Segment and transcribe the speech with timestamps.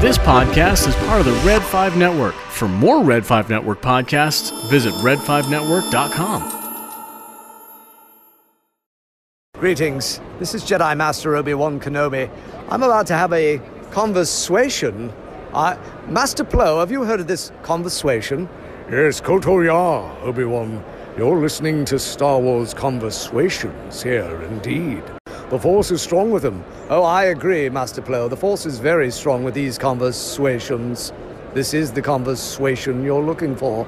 [0.00, 2.34] This podcast is part of the Red 5 Network.
[2.34, 6.52] For more Red 5 Network podcasts, visit red5network.com.
[9.54, 10.20] Greetings.
[10.38, 12.30] This is Jedi Master Obi-Wan Kenobi.
[12.68, 13.60] I'm about to have a
[13.90, 15.12] conversation.
[15.54, 18.48] I, Master Plo, have you heard of this conversation?
[18.90, 20.84] Yes, Koto Ya, Obi-Wan.
[21.16, 25.02] You're listening to Star Wars Conversations here, indeed.
[25.48, 26.64] The Force is strong with them.
[26.90, 28.28] Oh, I agree, Master Plo.
[28.28, 31.12] The Force is very strong with these conversations.
[31.54, 33.86] This is the conversation you're looking for.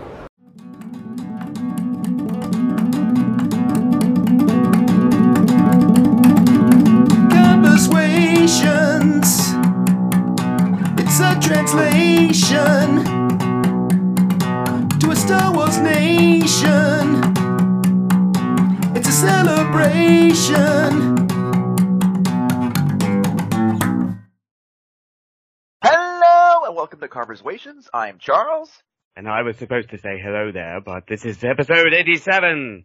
[27.38, 27.88] Conversations.
[27.94, 28.70] I'm Charles.
[29.16, 32.84] And I was supposed to say hello there, but this is episode 87!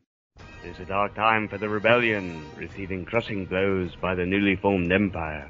[0.64, 4.92] It is a dark time for the rebellion, receiving crushing blows by the newly formed
[4.92, 5.50] Empire,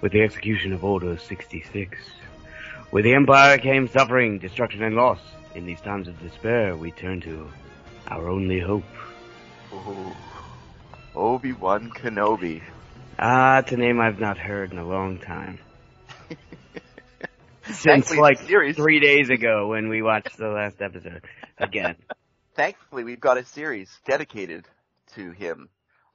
[0.00, 1.98] with the execution of Order 66.
[2.92, 5.20] With the Empire came suffering, destruction, and loss.
[5.56, 7.50] In these times of despair, we turn to
[8.06, 8.84] our only hope.
[9.72, 10.12] Ooh.
[11.16, 12.62] Obi-Wan Kenobi.
[13.18, 15.58] Ah, it's a name I've not heard in a long time.
[17.72, 21.22] Since like series- three days ago when we watched the last episode.
[21.58, 21.96] Again.
[22.54, 24.66] Thankfully, we've got a series dedicated
[25.14, 25.68] to him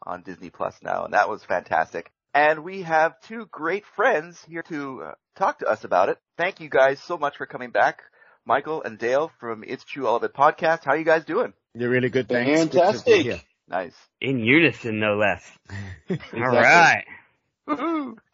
[0.06, 2.12] on Disney Plus now, and that was fantastic.
[2.34, 6.18] And we have two great friends here to uh, talk to us about it.
[6.38, 8.02] Thank you guys so much for coming back.
[8.46, 10.84] Michael and Dale from It's True All of It podcast.
[10.84, 11.54] How are you guys doing?
[11.74, 12.50] You're really good, thanks.
[12.50, 13.22] Good to be Fantastic.
[13.22, 13.42] here.
[13.70, 13.96] Nice.
[14.20, 15.50] In unison, no less.
[16.10, 16.42] Exactly.
[16.42, 17.06] Alright.
[17.06, 17.23] Woohoo!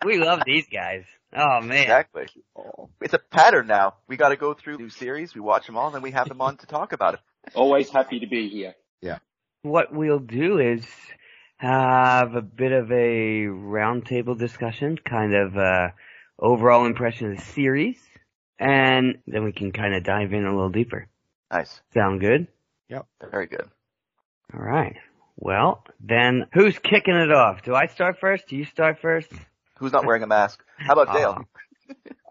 [0.06, 1.04] We love these guys.
[1.36, 1.84] Oh man.
[1.84, 2.26] Exactly.
[3.02, 3.96] It's a pattern now.
[4.08, 5.36] We got to go through new series.
[5.36, 7.20] We watch them all, and then we have them on to talk about it.
[7.54, 8.76] Always happy to be here.
[9.02, 9.20] Yeah.
[9.62, 10.86] What we'll do is
[11.58, 15.90] have a bit of a roundtable discussion, kind of uh
[16.40, 17.98] overall impression of the series,
[18.60, 21.08] and then we can kind of dive in a little deeper.
[21.52, 21.82] Nice.
[21.94, 22.48] Sound good?
[22.90, 23.06] Yep.
[23.32, 23.70] Very good.
[24.54, 24.96] All right.
[25.42, 27.64] Well, then who's kicking it off?
[27.64, 28.48] Do I start first?
[28.48, 29.32] Do you start first?
[29.78, 30.62] Who's not wearing a mask?
[30.78, 31.44] How about Dale?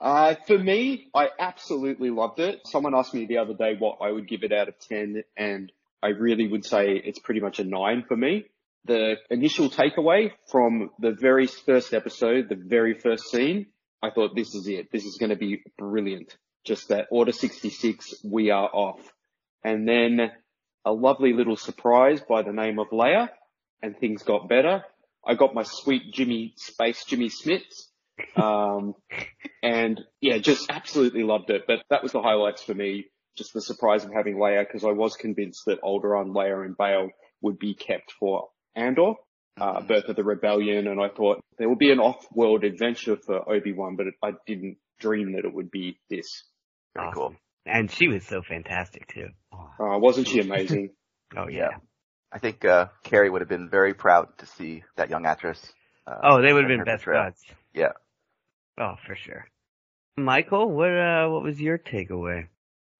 [0.01, 2.61] Uh, for me, I absolutely loved it.
[2.67, 5.73] Someone asked me the other day what I would give it out of 10 and
[6.01, 8.45] I really would say it's pretty much a 9 for me.
[8.85, 13.67] The initial takeaway from the very first episode, the very first scene,
[14.01, 14.93] I thought this is it.
[14.93, 16.37] This is going to be brilliant.
[16.65, 19.01] Just that Order 66, we are off.
[19.65, 20.31] And then
[20.89, 23.29] a lovely little surprise by the name of Leia
[23.83, 24.83] and things got better.
[25.27, 27.89] I got my sweet Jimmy, Space Jimmy Smits.
[28.37, 28.95] Um,
[29.63, 31.65] and yeah, just absolutely loved it.
[31.67, 33.07] But that was the highlights for me.
[33.37, 37.11] Just the surprise of having Leia because I was convinced that Alderaan, Leia and Bale
[37.43, 39.13] would be kept for Andor,
[39.61, 40.89] uh, Birth of the Rebellion.
[40.89, 44.79] And I thought there would be an off-world adventure for Obi-Wan, but it, I didn't
[44.99, 46.45] dream that it would be this.
[46.99, 47.13] Awesome.
[47.13, 47.35] cool.
[47.67, 49.29] And she was so fantastic too.
[49.79, 50.91] Uh, wasn't she amazing?
[51.37, 51.73] Oh yeah.
[52.33, 55.61] I think uh, Carrie would have been very proud to see that young actress.
[56.07, 57.25] Uh, Oh, they would have been best portrayal.
[57.27, 57.45] buds.
[57.75, 57.93] Yeah.
[58.81, 59.47] Oh, for sure.
[60.17, 62.49] Michael, what uh, what was your takeaway?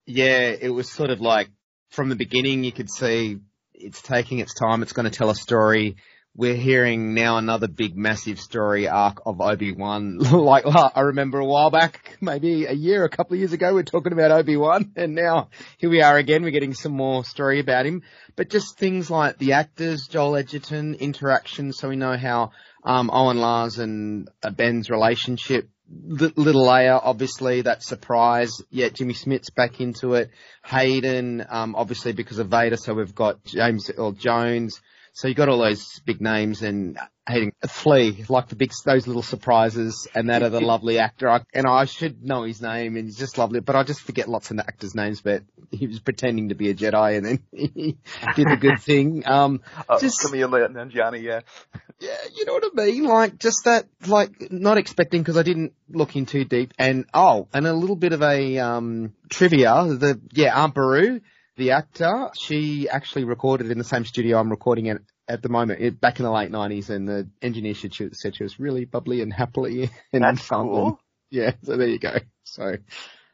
[0.07, 1.49] Yeah, it was sort of like
[1.91, 3.39] from the beginning you could see
[3.73, 4.83] it's taking its time.
[4.83, 5.97] It's going to tell a story.
[6.39, 10.19] We're hearing now another big massive story arc of Obi-Wan.
[10.33, 13.81] like I remember a while back, maybe a year, a couple of years ago, we
[13.81, 16.45] are talking about Obi-Wan and now here we are again.
[16.45, 18.05] We're getting some more story about him,
[18.37, 21.73] but just things like the actors, Joel Edgerton, interaction.
[21.73, 22.53] So we know how,
[22.85, 28.63] um, Owen Lars and uh, Ben's relationship Li- Little Leia, obviously, that surprise.
[28.71, 30.31] Yeah, Jimmy Smits' back into it.
[30.65, 34.81] Hayden, um, obviously because of Vader, so we've got James Earl Jones.
[35.19, 36.97] So you got all those big names and
[37.29, 41.29] Hayden Flea, like the big, those little surprises and that other lovely actor.
[41.29, 44.29] I, and I should know his name and he's just lovely, but I just forget
[44.29, 45.43] lots of the actors' names, but
[45.73, 47.97] he was pretending to be a Jedi and then he
[48.37, 49.27] did the good thing.
[49.27, 51.41] Um, Oh, Just- Kumail Nanjiani, yeah.
[51.99, 53.03] yeah, you know what I mean?
[53.03, 56.75] Like, just that, like, not expecting because I didn't look in too deep.
[56.79, 59.85] And, oh, and a little bit of a, um, trivia.
[59.85, 61.23] The, yeah, Aunt Beru,
[61.59, 65.81] the actor, she actually recorded in the same studio I'm recording at, at the moment,
[65.83, 68.87] it, back in the late 90s, and the engineer said she, said she was really
[68.87, 70.63] bubbly and happily and That's fun.
[70.69, 71.01] cool.
[71.31, 72.17] Yeah, so there you go.
[72.45, 72.77] So,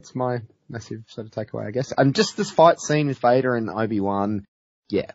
[0.01, 1.93] it's my massive sort of takeaway, I guess.
[1.97, 4.45] And just this fight scene with Vader and Obi-Wan,
[4.89, 5.13] yeah,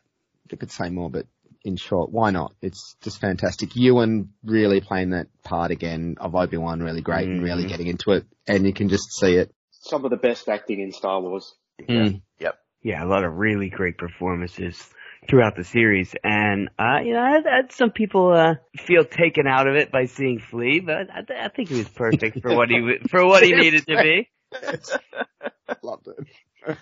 [0.51, 1.25] I could say more, but
[1.65, 2.09] in short.
[2.11, 2.53] Why not?
[2.61, 3.75] It's just fantastic.
[3.75, 7.69] Ewan really playing that part again of Obi-Wan really great and really Mhm.
[7.69, 9.53] getting into it and you can just see it.
[9.71, 11.53] Some of the best acting in Star Wars.
[11.81, 12.21] Mm.
[12.39, 12.51] Yeah,
[12.85, 14.89] a lot of really great performances
[15.29, 18.55] throughout the series, and uh, you know, I, I, some people uh,
[18.85, 21.89] feel taken out of it by seeing Flea, but I, th- I think he was
[21.89, 24.29] perfect for what he for what he needed to be.
[25.83, 26.77] Loved it.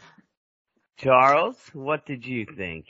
[0.97, 2.85] Charles, what did you think?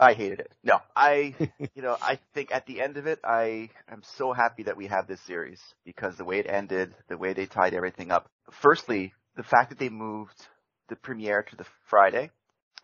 [0.00, 0.52] I hated it.
[0.64, 1.34] No, I,
[1.74, 4.88] you know, I think at the end of it, I am so happy that we
[4.88, 8.28] have this series because the way it ended, the way they tied everything up.
[8.50, 10.48] Firstly, the fact that they moved
[10.88, 12.30] the premiere to the Friday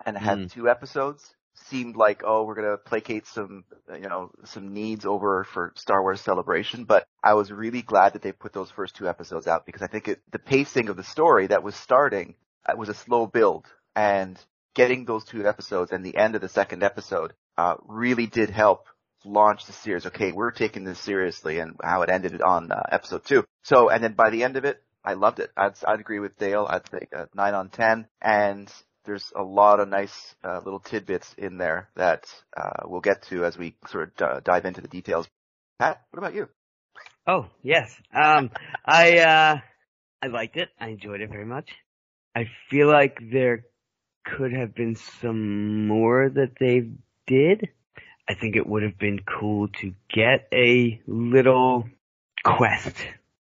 [0.07, 0.53] and had Mm.
[0.53, 5.73] two episodes seemed like, oh, we're gonna placate some, you know, some needs over for
[5.77, 6.85] Star Wars Celebration.
[6.85, 9.87] But I was really glad that they put those first two episodes out because I
[9.89, 12.35] think it, the pacing of the story that was starting
[12.67, 14.39] uh, was a slow build and
[14.75, 18.87] getting those two episodes and the end of the second episode uh, really did help
[19.25, 20.07] launch the series.
[20.07, 23.45] Okay, we're taking this seriously, and how it ended on uh, episode two.
[23.63, 25.51] So, and then by the end of it, I loved it.
[25.57, 26.67] I'd, I'd agree with Dale.
[26.69, 28.73] I'd say uh, nine on ten, and
[29.05, 32.27] there's a lot of nice uh, little tidbits in there that
[32.57, 35.27] uh, we'll get to as we sort of d- dive into the details.
[35.79, 36.49] Pat, what about you?
[37.27, 37.95] Oh, yes.
[38.15, 38.51] Um,
[38.85, 39.57] I, uh,
[40.23, 40.69] I liked it.
[40.79, 41.71] I enjoyed it very much.
[42.37, 43.65] I feel like there
[44.25, 46.91] could have been some more that they
[47.27, 47.69] did.
[48.29, 51.89] I think it would have been cool to get a little
[52.45, 52.97] quest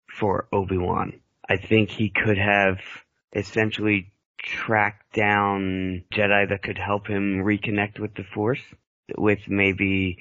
[0.07, 1.19] for Obi-Wan.
[1.49, 2.77] I think he could have
[3.33, 8.61] essentially tracked down Jedi that could help him reconnect with the Force
[9.17, 10.19] with maybe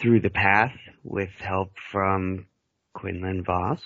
[0.00, 2.46] through the path with help from
[2.94, 3.82] Quinlan Vos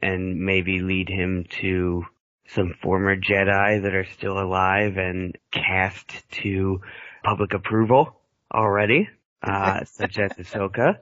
[0.00, 2.04] and maybe lead him to
[2.48, 6.80] some former Jedi that are still alive and cast to
[7.22, 8.20] public approval
[8.52, 9.08] already,
[9.42, 10.98] uh, such as Ahsoka.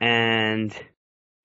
[0.00, 0.72] And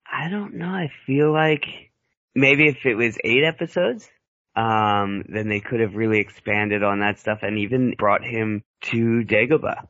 [0.10, 1.92] I don't know, I feel like
[2.36, 4.10] maybe if it was eight episodes,
[4.56, 9.24] um, then they could have really expanded on that stuff and even brought him to
[9.26, 9.88] Dagobah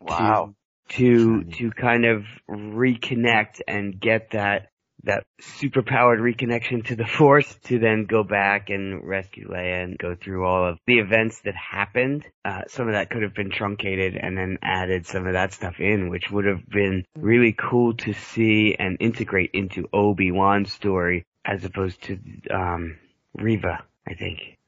[0.00, 0.54] Wow.
[0.90, 4.68] to to kind of reconnect and get that
[5.04, 10.14] that superpowered reconnection to the force to then go back and rescue Leia and go
[10.14, 12.24] through all of the events that happened.
[12.44, 15.78] Uh, some of that could have been truncated and then added some of that stuff
[15.78, 21.64] in, which would have been really cool to see and integrate into Obi-Wan's story as
[21.64, 22.18] opposed to,
[22.50, 22.98] um,
[23.34, 24.58] Reva, I think.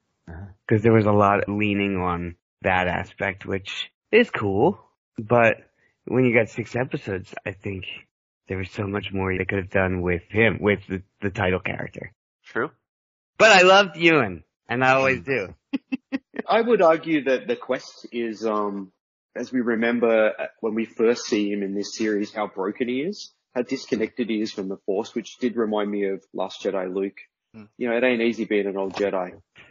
[0.68, 4.78] Cause there was a lot leaning on that aspect, which is cool,
[5.18, 5.58] but
[6.04, 7.84] when you got six episodes, I think
[8.48, 11.60] there was so much more they could have done with him, with the, the title
[11.60, 12.12] character.
[12.44, 12.70] True.
[13.38, 15.54] But I loved Ewan, and I always do.
[16.48, 18.92] I would argue that the quest is, um,
[19.34, 23.02] as we remember uh, when we first see him in this series, how broken he
[23.02, 26.94] is, how disconnected he is from the Force, which did remind me of Last Jedi
[26.94, 27.16] Luke.
[27.54, 27.64] Hmm.
[27.78, 29.32] You know, it ain't easy being an old Jedi,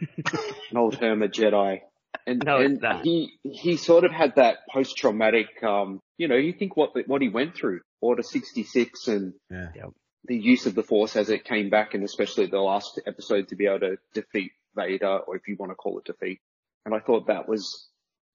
[0.70, 1.82] an old hermit Jedi.
[2.26, 3.04] And, No, and not.
[3.04, 7.28] he, he sort of had that post-traumatic, um, you know, you think what, what he
[7.28, 9.68] went through, Order 66 and Yeah.
[10.24, 13.54] The use of the Force as it came back and especially the last episode to
[13.54, 16.40] be able to defeat Vader, or if you want to call it defeat.
[16.84, 17.88] And I thought that was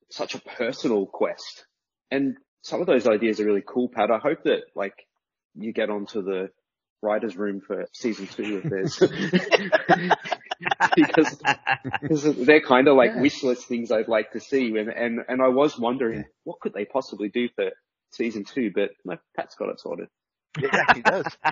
[0.09, 1.65] such a personal quest.
[2.09, 4.09] And some of those ideas are really cool, Pat.
[4.09, 4.93] I hope that like
[5.55, 6.49] you get onto the
[7.01, 8.99] writer's room for season two of this.
[10.95, 11.41] because,
[12.01, 13.21] because they're kind of like Yeah.
[13.21, 14.77] wish list things I'd like to see.
[14.77, 17.71] And, and, and I was wondering what could they possibly do for
[18.11, 20.07] season two, but no, Pat's got it sorted.
[20.61, 21.25] Yeah, he does.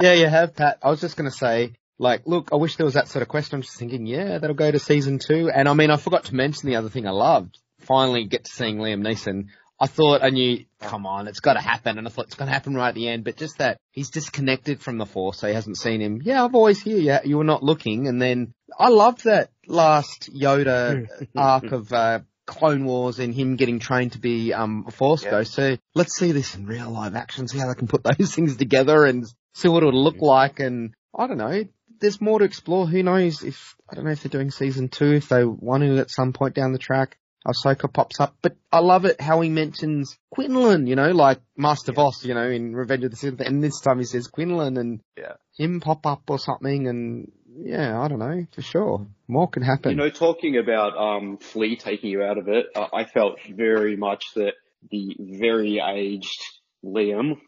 [0.00, 0.78] Yeah, you have, Pat.
[0.80, 3.28] I was just going to say, like, look, I wish there was that sort of
[3.28, 3.56] question.
[3.56, 5.50] I'm just thinking, yeah, that'll go to season two.
[5.50, 7.58] And I mean, I forgot to mention the other thing I loved.
[7.80, 9.48] Finally get to seeing Liam Neeson.
[9.80, 11.98] I thought I knew, come on, it's got to happen.
[11.98, 13.24] And I thought it's going to happen right at the end.
[13.24, 16.20] But just that he's disconnected from the force, so he hasn't seen him.
[16.22, 16.98] Yeah, I've always here.
[16.98, 18.08] Yeah, you were not looking.
[18.08, 21.06] And then I loved that last Yoda
[21.36, 25.32] arc of, uh, Clone Wars and him getting trained to be um a Force Yeah.
[25.32, 25.52] Ghost.
[25.52, 28.56] So let's see this in real live action, see how they can put those things
[28.56, 30.58] together and see what it would look like.
[30.58, 31.64] And I don't know,
[32.00, 32.86] there's more to explore.
[32.86, 35.98] Who knows if I don't know if they're doing season two, if they want to
[35.98, 37.18] at some point down the track.
[37.48, 41.92] Ahsoka pops up, but I love it how he mentions Quinlan, you know, like Master
[41.92, 45.00] Vos, you know, in Revenge of the Sith, and this time he says Quinlan and
[45.16, 45.34] Yeah.
[45.56, 49.92] him pop up or something, and yeah, I don't know, for sure, more can happen.
[49.92, 53.96] You know, talking about um, Flea taking you out of it, uh, I felt very
[53.96, 54.52] much that
[54.90, 56.40] the very aged
[56.84, 57.40] Liam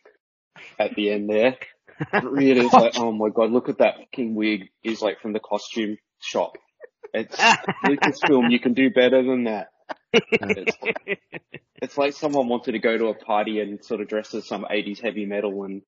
[0.78, 1.56] at the end there
[2.22, 5.40] really is like, oh my god, look at that fucking wig is like from the
[5.40, 6.56] costume shop.
[7.12, 7.36] It's
[7.84, 9.68] Lucasfilm, you can do better than that.
[10.12, 10.76] It's,
[11.82, 14.64] it's like someone wanted to go to a party and sort of dress as some
[14.70, 15.82] 80s heavy metal and,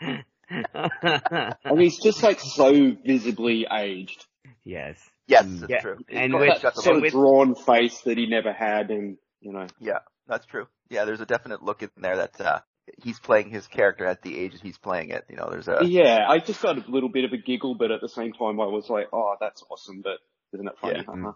[1.64, 4.26] and he's just like so visibly aged.
[4.64, 4.98] yes.
[5.26, 5.60] Yes, Mm.
[5.60, 5.96] that's Yeah, true.
[6.08, 7.04] He's and got- with- he's got the Sort look.
[7.06, 9.68] of drawn face that he never had and, you know.
[9.78, 10.66] Yeah, that's true.
[10.88, 12.58] Yeah, there's a definite look in there that uh,
[13.04, 15.24] he's playing his character at the age that he's playing it.
[15.30, 17.92] You know, there's a Yeah, I just got a little bit of a giggle, but
[17.92, 20.18] at the same time I was like, oh, that's awesome, but
[20.52, 20.96] isn't it funny?
[20.96, 21.04] Yeah.
[21.06, 21.32] Haha.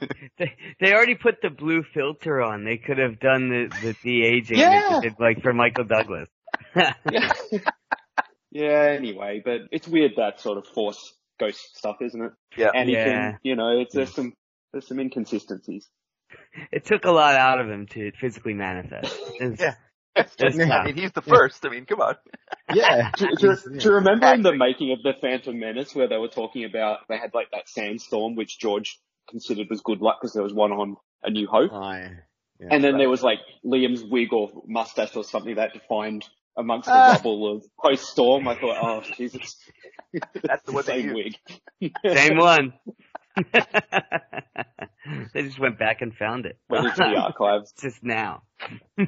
[0.38, 2.64] They, they already put the blue filter on.
[2.64, 4.88] They could have done the, the de-aging Yeah.
[4.88, 6.28] that they did, like for Michael Douglas.
[6.74, 7.32] yeah.
[8.50, 12.32] yeah, anyway, but it's weird that sort of force ghost stuff, isn't it?
[12.56, 12.70] yeah.
[12.74, 13.04] And he Yeah.
[13.04, 14.14] can, you know, it's, there's mm.
[14.14, 14.32] some,
[14.72, 15.88] there's some inconsistencies.
[16.72, 19.14] It took a lot out of him to physically manifest.
[19.40, 19.74] It's- Yeah.
[20.16, 20.86] it's I tough.
[20.86, 21.64] mean, he's the first.
[21.66, 22.16] I mean, come on.
[22.74, 23.10] Yeah.
[23.16, 26.28] Do, do, do you remember in the making of the Phantom Menace where they were
[26.28, 28.98] talking about they had like that sandstorm which George
[29.30, 32.10] considered was good luck because there was one on A New Hope, I,
[32.60, 32.68] yeah.
[32.70, 36.24] and then there was like Liam's wig or mustache or something that defined
[36.56, 37.12] amongst the Ah.
[37.14, 38.46] rubble of post storm.
[38.48, 39.56] I thought, oh Jesus,
[40.42, 41.36] That's the same wig.
[42.06, 42.72] Same one.
[45.34, 46.58] they just went back and found it.
[46.68, 47.72] Went into the archives.
[47.80, 48.42] just now.
[48.98, 49.06] You,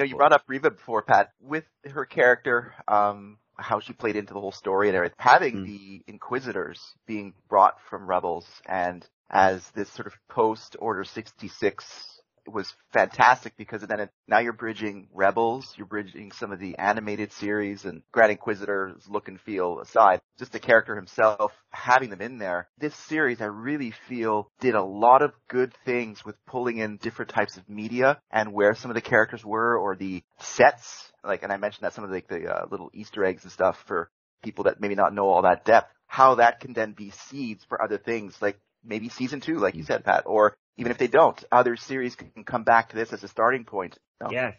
[0.00, 4.40] you brought up Reva before, Pat, with her character, um, how she played into the
[4.40, 5.16] whole story and everything.
[5.18, 5.64] Having Mm.
[5.66, 12.74] the Inquisitors being brought from Rebels and as this sort of post Order 66 was
[12.92, 17.84] fantastic because then it, now you're bridging Rebels, you're bridging some of the animated series
[17.84, 22.68] and Grand Inquisitor's look and feel aside, just the character himself, having them in there.
[22.78, 27.30] This series I really feel did a lot of good things with pulling in different
[27.30, 31.52] types of media and where some of the characters were or the sets, like, and
[31.52, 34.10] I mentioned that some of the, the uh, little Easter eggs and stuff for
[34.42, 37.82] people that maybe not know all that depth, how that can then be seeds for
[37.82, 41.42] other things like maybe season two, like you said, Pat, or even if they don't,
[41.52, 43.98] other series can come back to this as a starting point.
[44.20, 44.28] No?
[44.30, 44.54] Yes.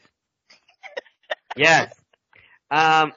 [1.56, 1.94] yes.
[2.70, 3.13] Um,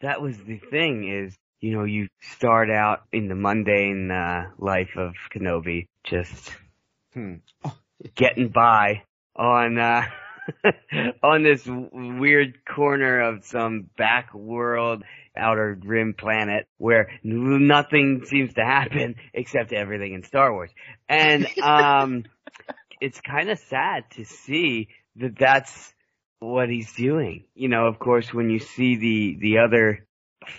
[0.00, 4.96] that was the thing is, you know, you start out in the mundane, uh, life
[4.96, 6.52] of Kenobi, just
[7.14, 7.36] Hmm.
[8.14, 9.04] getting by
[9.36, 10.02] on, uh,
[11.22, 15.02] on this w- weird corner of some back world
[15.36, 20.70] outer rim planet where nothing seems to happen except everything in Star Wars.
[21.08, 22.24] And, um,
[23.00, 25.92] it's kind of sad to see that that's
[26.38, 27.44] what he's doing.
[27.54, 30.06] You know, of course, when you see the, the other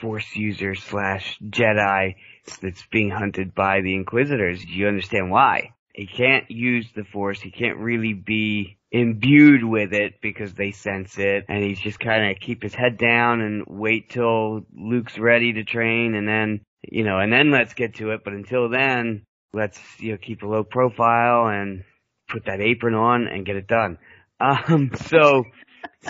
[0.02, 2.16] force user slash Jedi
[2.62, 5.74] that's being hunted by the Inquisitors, you understand why.
[5.94, 7.40] He can't use the force.
[7.40, 12.32] He can't really be imbued with it because they sense it and he's just kind
[12.32, 17.04] of keep his head down and wait till Luke's ready to train and then, you
[17.04, 18.22] know, and then let's get to it.
[18.24, 19.24] But until then,
[19.54, 21.84] let's, you know, keep a low profile and
[22.30, 23.98] put that apron on and get it done.
[24.42, 25.46] Um, so,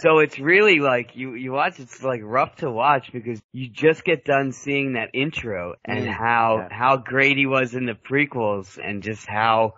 [0.02, 4.04] so it's really like you, you watch, it's like rough to watch because you just
[4.04, 6.70] get done seeing that intro and Mm, how, yeah.
[6.72, 9.76] how great he was in the prequels and just how,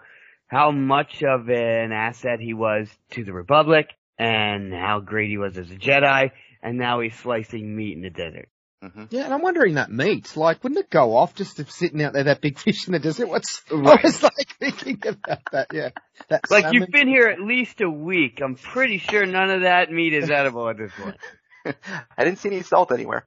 [0.48, 3.88] how much of an asset he was to the Republic
[4.18, 8.10] and how great he was as a Jedi and now he's slicing meat in the
[8.10, 8.50] desert.
[8.82, 12.02] hmm Yeah, and I'm wondering that meat, like, wouldn't it go off just if sitting
[12.02, 13.28] out there, that big fish in the desert?
[13.28, 15.90] What's, I was like thinking about that, yeah.
[16.30, 16.82] That Like salmon.
[16.82, 18.42] you've been here at least a week.
[18.42, 21.18] I'm pretty sure none of that meat is edible at this point.
[22.18, 23.25] I didn't see any salt anywhere.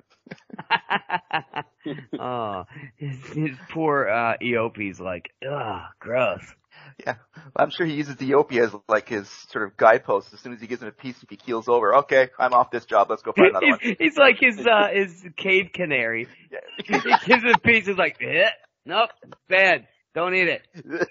[2.18, 2.64] oh,
[2.96, 6.42] his, his poor uh, Eopie's like, ugh, gross.
[7.06, 10.32] Yeah, well, I'm sure he uses the Eopie as like his sort of guidepost.
[10.32, 12.70] As soon as he gives him a piece, if he keels over, okay, I'm off
[12.70, 13.08] this job.
[13.08, 13.78] Let's go find another one.
[13.80, 16.28] he's, he's like his uh, his cave canary.
[16.84, 16.92] he
[17.26, 17.86] gives him a piece.
[17.86, 18.50] He's like, eh,
[18.84, 19.10] nope,
[19.48, 19.86] bad.
[20.14, 21.08] Don't eat it.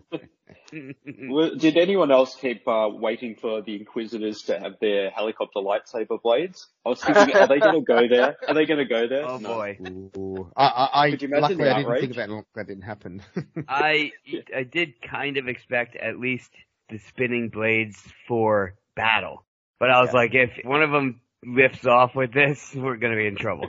[1.28, 6.20] Well, Did anyone else keep uh, waiting for the Inquisitors to have their helicopter lightsaber
[6.20, 6.66] blades?
[6.84, 8.36] I was thinking, are they going to go there?
[8.48, 9.24] Are they going to go there?
[9.28, 9.48] oh No.
[9.54, 9.78] boy.
[10.16, 10.50] Ooh.
[10.56, 12.82] I, I, I Could you imagine luckily the I didn't think about it, that didn't
[12.82, 13.22] happen.
[13.68, 14.12] I
[14.56, 16.50] I did kind of expect at least
[16.88, 19.44] the spinning blades for battle,
[19.78, 23.26] but I was like, if one of them lifts off with this, we're gonna be
[23.26, 23.68] in trouble.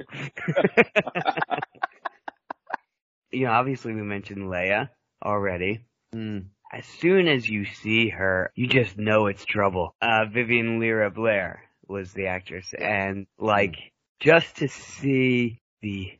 [3.35, 4.89] You know, obviously we mentioned Leia
[5.23, 5.85] already.
[6.13, 6.39] Hmm.
[6.71, 9.95] As soon as you see her, you just know it's trouble.
[10.01, 13.75] Uh, Vivian Lyra Blair was the actress, and like
[14.19, 16.11] just to see the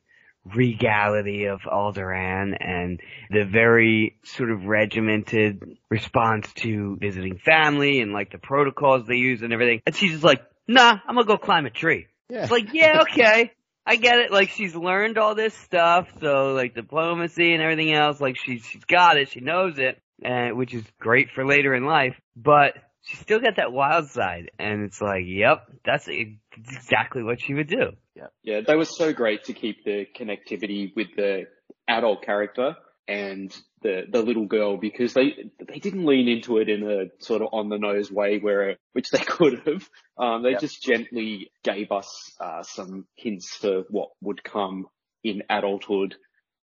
[0.54, 8.30] regality of Alderaan and the very sort of regimented response to visiting family and like
[8.30, 9.80] the protocols they use and everything.
[9.86, 12.06] And she's just like, nah, I'm gonna go climb a tree.
[12.28, 12.42] Yeah.
[12.42, 13.52] It's like, yeah, okay.
[13.86, 14.32] I get it.
[14.32, 18.20] Like she's learned all this stuff, so like diplomacy and everything else.
[18.20, 19.30] Like she's she's got it.
[19.30, 22.16] She knows it, and which is great for later in life.
[22.34, 27.54] But she still got that wild side, and it's like, yep, that's exactly what she
[27.54, 27.92] would do.
[28.16, 31.44] Yeah, yeah, they were so great to keep the connectivity with the
[31.86, 32.74] adult character
[33.08, 35.34] and the the little girl because they
[35.66, 39.10] they didn't lean into it in a sort of on the nose way where which
[39.10, 39.88] they could have.
[40.18, 40.60] Um, they Yep.
[40.60, 44.86] just gently gave us uh, some hints for what would come
[45.22, 46.16] in adulthood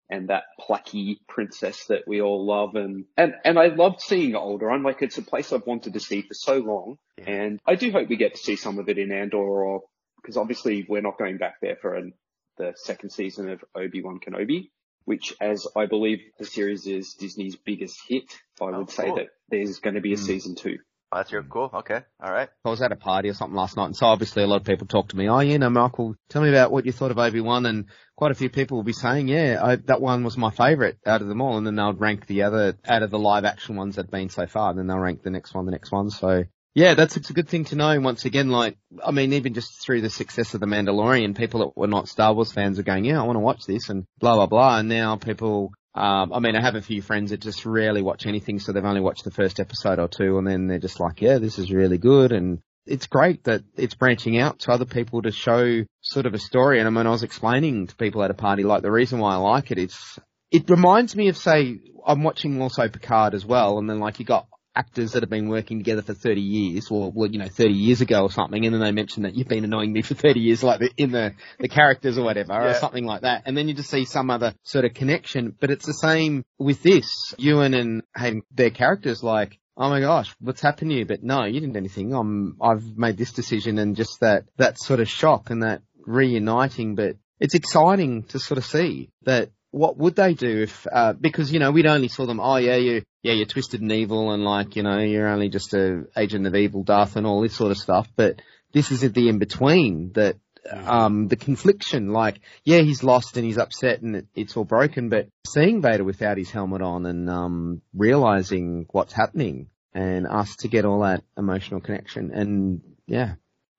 [0.10, 4.84] and that plucky princess that we all love and and and I loved seeing Alderaan.
[4.84, 7.30] Like it's a place I've wanted to see for so long, Yeah.
[7.32, 9.82] and I do hope we get to see some of it in Andor, or
[10.22, 12.14] because obviously we're not going back there for an,
[12.58, 14.70] the second season of Obi Wan Kenobi
[15.08, 18.26] which as I believe the series is Disney's biggest hit,
[18.62, 19.16] I Oh, would say cool.
[19.16, 20.26] that there's going to be a Mm.
[20.26, 20.80] season two.
[21.14, 21.70] Oh, that's your cool.
[21.74, 22.02] Okay.
[22.22, 22.50] All right.
[22.66, 24.66] I was at a party or something last night, and so obviously a lot of
[24.66, 25.30] people talked to me.
[25.30, 27.86] Oh, yeah, no, Michael, tell me about what you thought of Obi Wan, and
[28.18, 31.22] quite a few people will be saying, yeah, I, that one was my favourite out
[31.22, 33.96] of them all, and then they'll rank the other out of the live action ones
[33.96, 36.10] that have been so far, and then they'll rank the next one, the next one.
[36.10, 36.44] So
[36.74, 38.00] yeah, that's it's a good thing to know.
[38.00, 41.78] Once again, like I mean, even just through the success of the Mandalorian, people that
[41.78, 44.36] were not Star Wars fans are going, yeah, I want to watch this, and blah
[44.36, 45.72] blah blah, and now people.
[45.96, 48.86] Um, I mean, I have a few friends that just rarely watch anything, so they've
[48.86, 51.72] only watched the first episode or two, and then they're just like, yeah, this is
[51.72, 56.28] really good, and it's great that it's branching out to other people to show sort
[56.28, 56.78] of a story.
[56.78, 59.34] And I mean, I was explaining to people at a party, like the reason why
[59.34, 60.20] I like it, it's,
[60.52, 64.26] it reminds me of say, I'm watching also Picard as well, and then like you
[64.26, 64.48] got
[64.78, 68.02] actors that have been working together for 30 years, or, well, you know, 30 years
[68.02, 70.64] ago or something, and then they mention that you've been annoying me for 30 years,
[70.64, 73.44] like the, in the, the characters or whatever, or something like that.
[73.46, 76.84] And then you just see some other sort of connection, but it's the same with
[76.84, 77.34] this.
[77.38, 81.06] Ewan and Hayden, their characters like, oh my gosh, what's happened to you?
[81.06, 82.14] But no, you didn't do anything.
[82.14, 86.96] I'm, I've made this decision and just that, that sort of shock and that reuniting,
[86.96, 91.52] but it's exciting to sort of see that what would they do if, uh, because,
[91.52, 94.46] you know, we'd only saw them, oh yeah, you, yeah, you're twisted and evil and
[94.46, 97.72] like, you know, you're only just a agent of evil, Darth and all this sort
[97.72, 98.42] of stuff, but
[98.72, 100.38] this is at the in-between that,
[100.86, 105.10] um, the confliction, like, yeah, he's lost and he's upset and it, it's all broken,
[105.10, 110.70] but seeing Vader without his helmet on and, um, realizing what's happening and us to
[110.70, 113.34] get all that emotional connection and, yeah.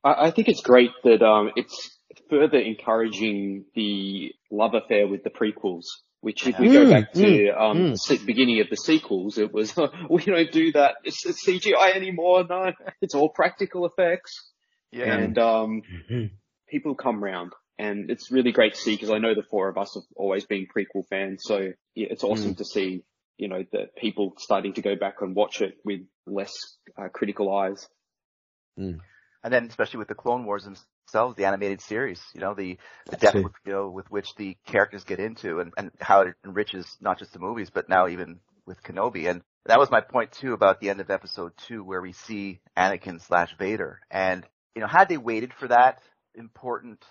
[0.05, 5.31] I, I think it's great that um, it's further encouraging the love affair with the
[5.31, 5.87] prequels.
[6.21, 8.09] Which, if we go Mm, back to mm, um, mm.
[8.09, 9.75] the beginning of the sequels, it was
[10.11, 10.97] we don't do that.
[11.05, 12.45] It's, it's CGI anymore.
[12.49, 14.51] No, it's all practical effects.
[14.91, 15.15] Yeah.
[15.15, 15.83] And um,
[16.69, 19.79] people come round, and it's really great to see because I know the four of
[19.79, 21.43] us have always been prequel fans.
[21.45, 21.59] So
[21.95, 23.05] yeah, it's awesome to see
[23.37, 26.53] you know that people starting to go back and watch it with less
[27.01, 27.87] uh, critical eyes.
[29.45, 30.67] And then especially with the Clone Wars
[31.09, 32.79] themselves, the animated series, you know, the,
[33.11, 36.35] the depth with, you know, with which the characters get into and, and how it
[36.45, 39.29] enriches not just the movies, but now even with Kenobi.
[39.29, 42.61] And that was my point too about the end of episode two where we see
[42.77, 44.01] Anakin slash Vader.
[44.11, 44.45] And,
[44.75, 46.01] you know, had they waited for that
[46.35, 47.03] important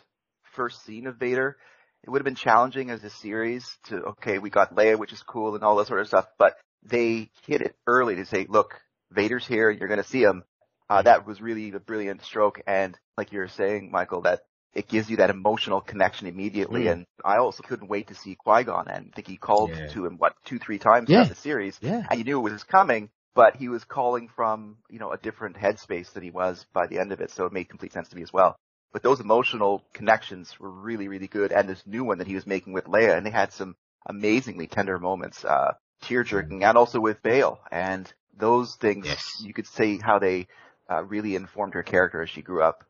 [0.55, 1.57] first scene of Vader,
[2.03, 5.23] it would have been challenging as a series to, okay, we got Leia, which is
[5.23, 8.79] cool and all that sort of stuff, but they hit it early to say, look,
[9.11, 10.43] Vader's here, you're gonna see him.
[10.89, 12.61] Uh, that was really a brilliant stroke.
[12.65, 14.41] And like you were saying, Michael, that
[14.73, 16.83] it gives you that emotional connection immediately.
[16.83, 16.91] Mm.
[16.91, 19.87] And I also couldn't wait to see Qui-Gon and I think he called Yeah.
[19.93, 21.17] to him, what, two, three times Yeah.
[21.23, 21.77] throughout the series.
[21.81, 22.05] Yeah.
[22.09, 25.57] And you knew it was coming, but he was calling from, you know, a different
[25.57, 27.31] headspace than he was by the end of it.
[27.31, 28.55] So it made complete sense to me as well.
[28.93, 31.51] But those emotional connections were really, really good.
[31.51, 34.67] And this new one that he was making with Leia, and they had some amazingly
[34.67, 37.59] tender moments, uh, tear jerking and also with Bale.
[37.71, 39.41] And those things, Yes.
[39.43, 40.47] you could say how they,
[40.89, 42.83] uh, really informed her character as she grew up.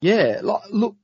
[0.00, 0.96] Yeah, like, look,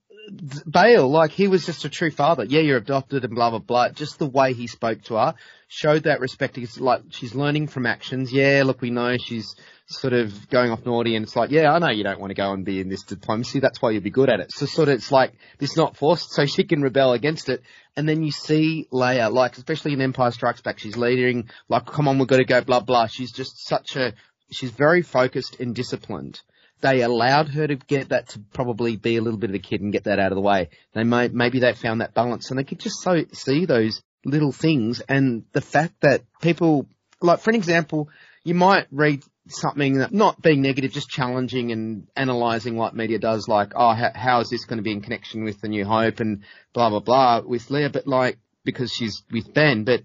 [0.70, 2.44] Bale, like he was just a true father.
[2.44, 3.88] Yeah, you're adopted and blah blah blah.
[3.90, 5.34] Just the way he spoke to her
[5.68, 6.58] showed that respect.
[6.58, 8.32] It's like she's learning from actions.
[8.32, 9.54] Yeah, look, we know she's
[9.86, 12.34] sort of going off naughty, and it's like, yeah, I know you don't want to
[12.34, 13.60] go and be in this diplomacy.
[13.60, 14.52] That's why you'll be good at it.
[14.52, 17.62] So sort of, it's like this not forced, so she can rebel against it.
[17.96, 22.06] And then you see Leia, like especially in Empire Strikes Back, she's leading, like, come
[22.06, 23.06] on, we've got to go, blah blah.
[23.06, 24.12] She's just such a,
[24.50, 26.40] she's very focused and disciplined
[26.80, 29.80] they allowed her to get that to probably be a little bit of a kid
[29.80, 30.68] and get that out of the way.
[30.94, 34.52] They may, maybe they found that balance and they could just so see those little
[34.52, 36.86] things and the fact that people,
[37.20, 38.08] like for an example,
[38.44, 43.48] you might read something that not being negative, just challenging and analysing what media does,
[43.48, 46.20] like, oh, how, how is this going to be in connection with the New Hope
[46.20, 50.02] and blah blah blah with Leia, but like because she's with Ben, but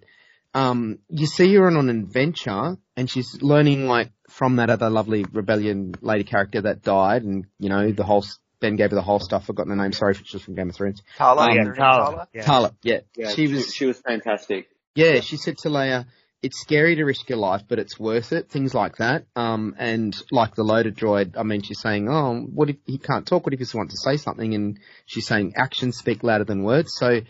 [0.53, 5.23] um, you see her on an adventure and she's learning like from that other lovely
[5.31, 9.01] rebellion lady character that died and, you know, the whole s- Ben gave her the
[9.01, 9.41] whole stuff.
[9.43, 9.91] I've forgotten the name.
[9.91, 11.01] Sorry, she's from Game of Thrones.
[11.17, 12.05] Tala, Um, is yeah, Tala.
[12.11, 12.27] Tala?
[12.33, 12.41] Yeah.
[12.43, 12.99] Tala, yeah.
[13.15, 14.67] Yeah, she was, she was fantastic.
[14.95, 16.05] yeah, she said to Leia,
[16.41, 18.49] it's scary to risk your life, but it's worth it.
[18.49, 19.25] Things like that.
[19.35, 23.25] Um, and like the Lola droid, I mean, she's saying, oh, what if he can't
[23.27, 23.45] talk?
[23.45, 24.53] What if he just wants to say something?
[24.55, 26.93] And she's saying actions speak louder than words.
[26.97, 27.21] So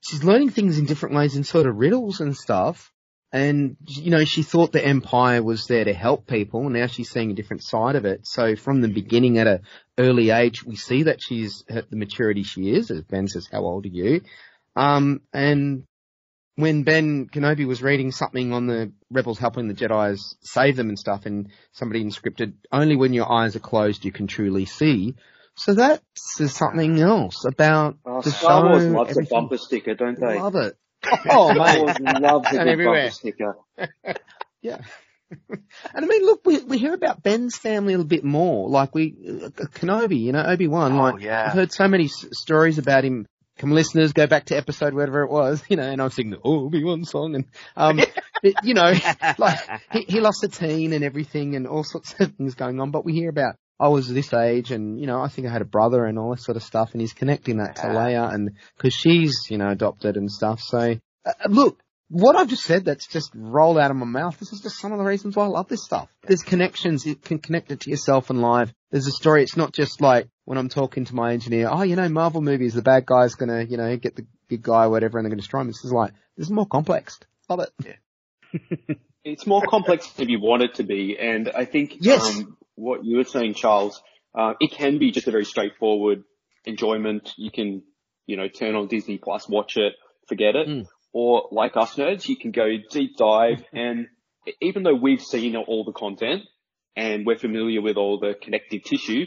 [0.00, 2.91] she's learning things in different ways in sort of riddles and stuff.
[3.32, 6.68] And, you know, she thought the Empire was there to help people.
[6.68, 8.26] Now she's seeing a different side of it.
[8.26, 9.60] So from the beginning at a
[9.96, 13.60] early age, we see that she's at the maturity she is, as Ben says, how
[13.60, 14.20] old are you?
[14.76, 15.84] Um, and
[16.56, 20.98] when Ben Kenobi was reading something on the rebels helping the Jedi's save them and
[20.98, 25.14] stuff, and somebody inscripted, only when your eyes are closed you can truly see.
[25.54, 26.02] So that's
[26.52, 28.68] something else about Oh, the Star show.
[28.68, 29.38] Wars loves everything.
[29.38, 30.38] a bumper sticker, don't they?
[30.38, 30.76] Love it.
[31.28, 33.00] Oh Star man, Wars loves a And everywhere.
[33.02, 33.56] bumper sticker.
[34.62, 34.78] yeah.
[35.94, 38.68] And I mean, look, we, we hear about Ben's family a little bit more.
[38.68, 40.92] Like we, uh, Kenobi, you know, Obi Wan.
[40.92, 41.46] Oh, like yeah.
[41.46, 43.26] I've heard so many s- stories about him.
[43.58, 46.40] Come listeners, go back to episode whatever it was, you know, and I'm singing the
[46.42, 47.44] Obi Wan song, and
[47.76, 48.00] um,
[48.42, 48.92] but, you know,
[49.38, 49.58] like
[49.92, 52.90] he, he lost a teen and everything, and all sorts of things going on.
[52.90, 55.60] But we hear about I was this age, and you know, I think I had
[55.60, 58.52] a brother and all this sort of stuff, and he's connecting that to Leia, and
[58.76, 60.60] because she's you know adopted and stuff.
[60.60, 64.38] So uh, look, what I've just said that's just rolled out of my mouth.
[64.38, 66.08] This is just some of the reasons why I love this stuff.
[66.22, 67.04] There's connections.
[67.04, 68.72] You can connect it to yourself and live.
[68.92, 69.42] There's a story.
[69.42, 72.74] It's not just like when I'm talking to my engineer, oh, you know, Marvel movies,
[72.74, 75.40] the bad guy's gonna, you know, get the good guy or whatever and they're gonna
[75.40, 75.66] destroy him.
[75.66, 77.18] This is like, this is more complex.
[77.48, 78.98] Love it.
[79.24, 82.28] It's more complex than you want it to be, and I think Yes.
[82.28, 84.02] um, what you were saying, Charles,
[84.34, 86.24] uh, it can be just a very straightforward
[86.64, 87.32] enjoyment.
[87.36, 87.82] You can,
[88.26, 89.94] you know, turn on Disney Plus, watch it,
[90.28, 90.86] forget it, Mm.
[91.12, 93.64] or like us nerds, you can go deep dive.
[93.72, 94.06] and
[94.60, 96.42] even though we've seen all the content
[96.96, 99.24] and we're familiar with all the connective tissue,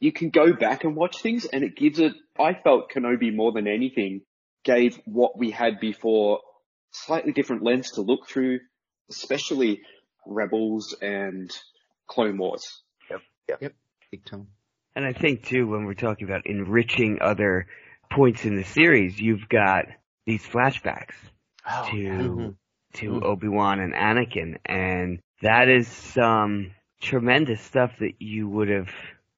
[0.00, 2.12] you can go back and watch things, and it gives it.
[2.38, 4.22] I felt Kenobi more than anything
[4.64, 6.40] gave what we had before
[6.90, 8.60] slightly different lens to look through,
[9.10, 9.80] especially
[10.26, 11.50] Rebels and
[12.06, 12.82] Clone Wars.
[13.10, 13.20] Yep.
[13.60, 13.74] Yep.
[14.10, 14.48] Big time.
[14.94, 17.66] And I think too, when we're talking about enriching other
[18.10, 19.86] points in the series, you've got
[20.26, 21.14] these flashbacks
[21.68, 22.18] Oh, to yeah.
[22.18, 22.56] Mhm.
[22.94, 23.22] to Mhm.
[23.22, 28.90] Obi Wan and Anakin, and that is some tremendous stuff that you would have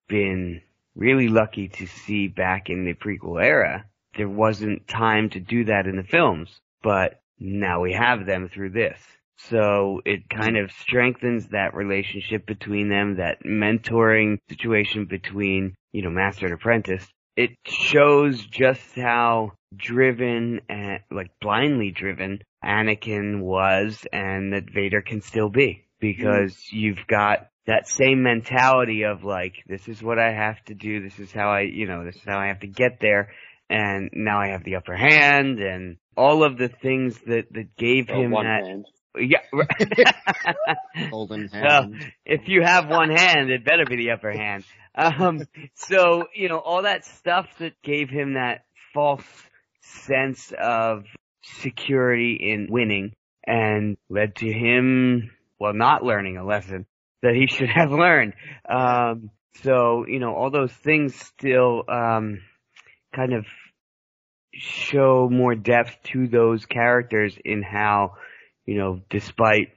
[0.08, 0.60] been
[0.96, 3.84] really lucky to see back in the prequel era.
[4.16, 8.70] There wasn't time to do that in the films, but now we have them through
[8.70, 9.00] this.
[9.36, 16.10] So it kind of strengthens that relationship between them, that mentoring situation between, you know,
[16.10, 17.06] master and apprentice.
[17.36, 25.20] It shows just how driven and like blindly driven Anakin was and that Vader can
[25.20, 26.76] still be because mm-hmm.
[26.76, 31.02] you've got that same mentality of like, this is what I have to do.
[31.02, 33.32] This is how I, you know, this is how I have to get there.
[33.70, 38.08] And now I have the upper hand and all of the things that, that gave
[38.08, 38.64] him that.
[38.64, 38.86] hand.
[39.16, 39.42] Yeah.
[41.10, 42.12] Golden hand.
[42.24, 44.64] if you have one hand, it better be the upper hand.
[44.94, 45.42] Um,
[45.74, 49.24] so, you know, all that stuff that gave him that false
[49.82, 51.04] sense of
[51.42, 53.12] security in winning
[53.46, 56.86] and led to him, well, not learning a lesson
[57.22, 58.34] that he should have learned.
[58.68, 59.30] Um,
[59.62, 62.40] so, you know, all those things still, um,
[63.14, 63.46] kind of
[64.52, 68.14] show more depth to those characters in how,
[68.66, 69.68] you know, despite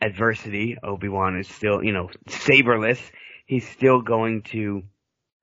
[0.00, 3.00] adversity, Obi-Wan is still, you know, saberless.
[3.46, 4.82] He's still going to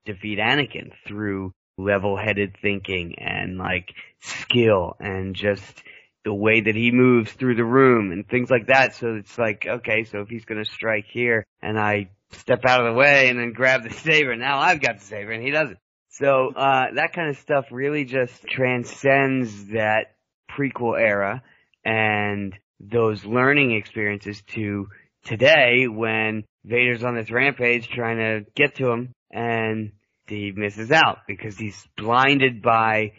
[0.05, 5.83] defeat Anakin through level-headed thinking and like skill and just
[6.25, 8.95] the way that he moves through the room and things like that.
[8.95, 12.85] So it's like, okay, so if he's going to strike here and I step out
[12.85, 15.51] of the way and then grab the saber, now I've got the saber and he
[15.51, 15.77] doesn't.
[16.09, 20.15] So, uh, that kind of stuff really just transcends that
[20.51, 21.41] prequel era
[21.85, 24.87] and those learning experiences to
[25.25, 29.91] today when Vader's on this rampage trying to get to him and
[30.27, 33.13] he misses out because he's blinded by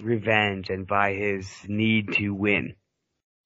[0.00, 2.74] revenge and by his need to win.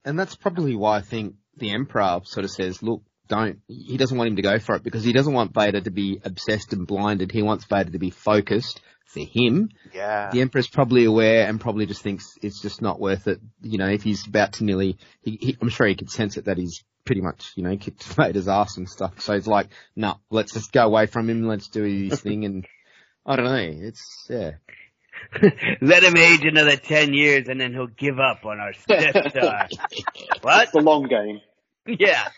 [0.05, 4.17] And that's probably why I think the Emperor sort of says, look, don't, he doesn't
[4.17, 6.87] want him to go for it because he doesn't want Vader to be obsessed and
[6.87, 7.33] blinded.
[7.33, 9.71] He wants Vader to be focused for him.
[9.95, 10.31] Yeah.
[10.31, 13.41] The Emperor's probably aware and probably just thinks it's just not worth it.
[13.63, 16.47] You know, if he's about to nearly, he, he, I'm sure he could sense it
[16.47, 19.21] that he's pretty much, you know, kicked Vader's ass and stuff.
[19.21, 21.47] So it's like, no, let's just go away from him.
[21.47, 22.45] Let's do his thing.
[22.45, 22.67] And
[23.25, 23.87] I don't know.
[23.87, 24.53] It's, yeah.
[25.81, 29.69] Let him age another 10 years and then he'll give up on our Death Star.
[30.43, 30.63] what?
[30.65, 31.41] It's the long game.
[31.87, 32.29] Yeah.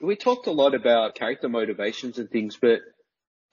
[0.00, 2.80] We talked a lot about character motivations and things, but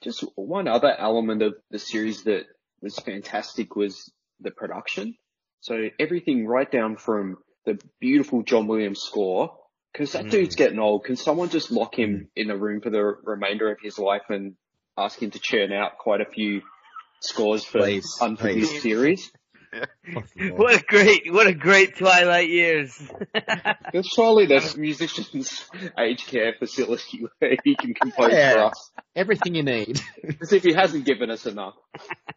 [0.03, 2.45] just one other element of the series that
[2.81, 5.15] was fantastic was the production.
[5.61, 9.57] So everything right down from the beautiful John Williams score,
[9.91, 10.31] because that Mm.
[10.31, 11.03] dude's getting old.
[11.05, 14.55] Can someone just lock him in a room for the remainder of his life and
[14.97, 16.61] ask him to churn out quite a few
[17.19, 18.81] scores for Please, unproduced please.
[18.83, 19.31] series?
[20.55, 22.97] What a great, what a great Twilight years.
[23.91, 28.91] There's surely there's musicians aged care facility where he can compose for us.
[29.15, 30.01] Everything you need.
[30.41, 31.75] As if he hasn't given us enough.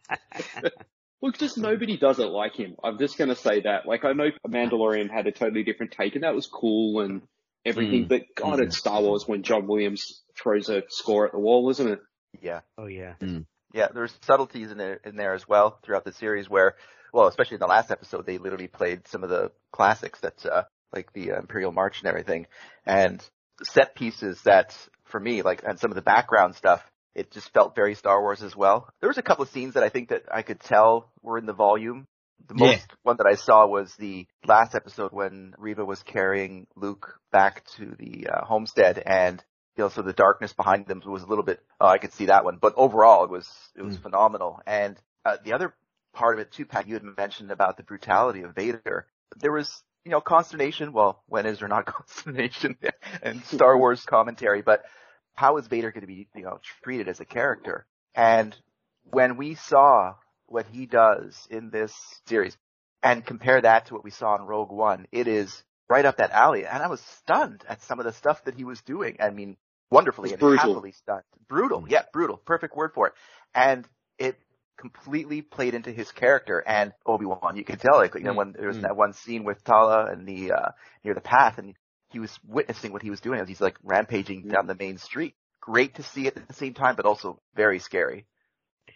[1.21, 2.75] Look, just nobody does it like him.
[2.83, 3.85] I'm just gonna say that.
[3.85, 7.21] Like, I know Mandalorian had a totally different take and that was cool and
[7.65, 8.09] everything, Mm.
[8.09, 11.87] but God, it's Star Wars when John Williams throws a score at the wall, isn't
[11.87, 11.99] it?
[12.41, 12.61] Yeah.
[12.77, 13.13] oh yeah.
[13.73, 16.75] Yeah, there's subtleties in there in there as well throughout the series where,
[17.13, 20.63] well, especially in the last episode, they literally played some of the classics that, uh,
[20.93, 22.47] like the uh, Imperial March and everything,
[22.85, 23.23] and
[23.63, 26.81] set pieces that, for me, like, and some of the background stuff,
[27.13, 28.87] it just felt very Star Wars as well.
[29.01, 31.45] There was a couple of scenes that I think that I could tell were in
[31.45, 32.07] the volume.
[32.47, 32.71] The Yeah.
[32.71, 37.65] most one that I saw was the last episode when Reva was carrying Luke back
[37.77, 39.43] to the uh, homestead and
[39.77, 42.25] you know, so the darkness behind them was a little bit, oh, I could see
[42.25, 42.57] that one.
[42.61, 44.59] But overall, it was, it was phenomenal.
[44.67, 45.73] And, uh, the other
[46.13, 49.07] part of it too, Pat, you had mentioned about the brutality of Vader.
[49.37, 50.93] There was, you know, consternation.
[50.93, 52.77] Well, when is there not consternation
[53.23, 54.83] in Star Wars commentary, but
[55.35, 57.85] how is Vader going to be, you know, treated as a character?
[58.15, 58.55] And
[59.03, 61.93] when we saw what he does in this
[62.27, 62.57] series
[63.01, 66.31] and compare that to what we saw in Rogue One, it is right up that
[66.31, 66.65] alley.
[66.65, 69.17] And I was stunned at some of the stuff that he was doing.
[69.19, 69.57] I mean,
[69.89, 70.73] wonderfully and brutal.
[70.73, 71.23] happily stunned.
[71.47, 71.81] Brutal.
[71.81, 71.91] Mm.
[71.91, 72.37] Yeah, brutal.
[72.37, 73.13] Perfect word for it.
[73.53, 74.37] And it
[74.81, 77.55] completely played into his character and Obi-Wan.
[77.55, 78.81] You could tell, like, you know, Mm, when there was mm.
[78.81, 80.69] that one scene with Tala and the, uh,
[81.03, 81.75] near the path and
[82.11, 84.51] he was witnessing what he was doing as he's like rampaging Mm.
[84.51, 85.35] down the main street.
[85.61, 88.25] Great to see at the same time, but also very scary.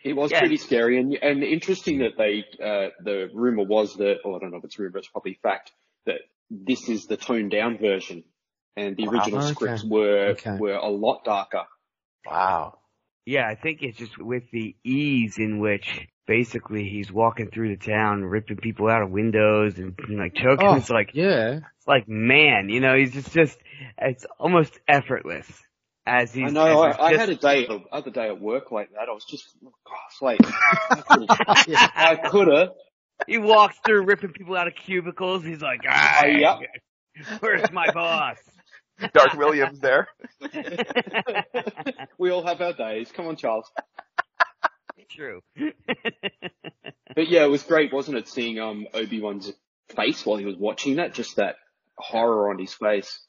[0.03, 0.39] It was Yeah.
[0.39, 4.51] pretty scary and, and interesting that they, uh, the rumor was that, oh, I don't
[4.51, 5.71] know if it's rumor, it's probably fact,
[6.05, 8.23] that this is the toned down version
[8.75, 9.11] and the Wow.
[9.13, 9.53] original Okay.
[9.53, 10.57] scripts were, Okay.
[10.59, 11.63] were a lot darker.
[12.25, 12.79] Wow.
[13.25, 17.83] Yeah, I think it's just with the ease in which basically he's walking through the
[17.83, 20.67] town, ripping people out of windows and like choking.
[20.67, 21.59] Oh, It's like, yeah.
[21.77, 23.57] it's like man, you know, he's just, just,
[23.97, 25.47] it's almost effortless
[26.05, 26.49] as he's.
[26.49, 28.91] I know, as he's I, I had a day, the other day at work like
[28.91, 29.09] that.
[29.09, 29.47] I was just,
[29.85, 30.39] gosh, like,
[31.09, 32.69] I could have.
[33.27, 35.43] He walks through ripping people out of cubicles.
[35.43, 36.59] He's like, ah, yep.
[37.39, 38.37] where's my boss?
[39.13, 40.07] Dark Williams there.
[42.17, 43.11] we all have our days.
[43.11, 43.69] Come on, Charles.
[45.09, 45.41] True.
[47.15, 48.27] But yeah, it was great, wasn't it?
[48.27, 49.49] Seeing um Obi Wan's
[49.95, 51.55] face while he was watching that, just that
[51.97, 53.21] horror on his face.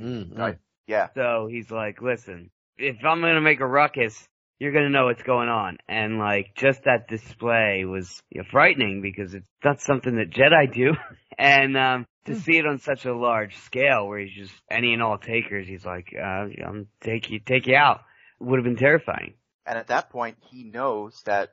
[0.00, 0.56] Mm, Right.
[0.86, 1.08] Yeah.
[1.14, 4.26] So he's like, listen, if I'm gonna make a ruckus,
[4.58, 5.78] you're gonna know what's going on.
[5.88, 10.72] And like, just that display was you know, frightening because it's not something that Jedi
[10.72, 10.92] do.
[11.38, 15.02] and, um, to see it on such a large scale where he's just any and
[15.02, 18.00] all takers, he's like, uh, I'm take you, take you out
[18.40, 19.34] would have been terrifying.
[19.66, 21.50] And at that point, he knows that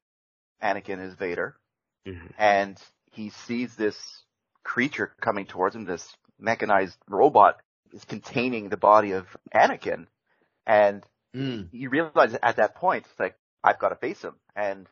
[0.62, 1.58] Anakin is Vader,
[2.06, 2.34] Mhm.
[2.38, 4.26] and he sees this
[4.64, 7.62] creature coming towards him, this mechanized robot
[7.92, 10.08] is containing the body of Anakin,
[10.66, 11.70] and Mm.
[11.72, 14.88] he realizes at that point, it's like, I've got to face him, and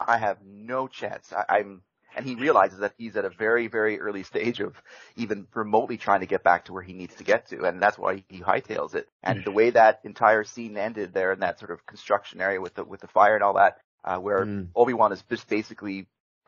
[0.00, 1.32] I have no chance.
[1.32, 1.82] I, I'm,
[2.16, 4.74] and he realizes that he's at a very, very early stage of
[5.16, 7.98] even remotely trying to get back to where he needs to get to, and that's
[7.98, 9.08] why he hightails it.
[9.22, 12.74] And the way that entire scene ended there in that sort of construction area with
[12.74, 14.68] the with the fire and all that, uh, where Mm.
[14.74, 16.06] Obi Wan is just basically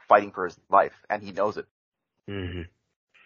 [0.08, 1.66] fighting for his life, and he knows it.
[2.26, 2.62] hmm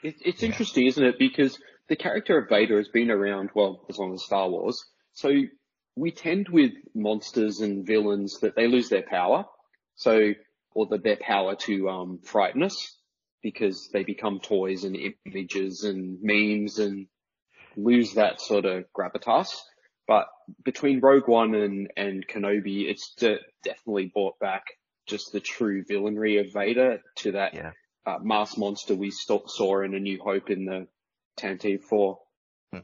[0.02, 1.18] It, it's interesting, isn't it?
[1.18, 4.84] Because the character of Vader has been around, well, as long as Star Wars.
[5.12, 5.30] So
[5.98, 9.44] we tend with monsters and villains that they lose their power.
[9.96, 10.32] So,
[10.74, 12.96] or that their power to, um, frighten us
[13.42, 17.08] because they become toys and images and memes and
[17.76, 19.48] lose that sort of gravitas.
[20.06, 20.28] But
[20.64, 24.62] between Rogue One and, and Kenobi, it's de- definitely brought back
[25.06, 27.72] just the true villainry of Vader to that Yeah.
[28.06, 30.86] uh, mass monster we st- saw in A New Hope in the
[31.36, 32.18] Tantive 4.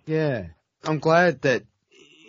[0.07, 0.47] Yeah.
[0.85, 1.65] I'm glad that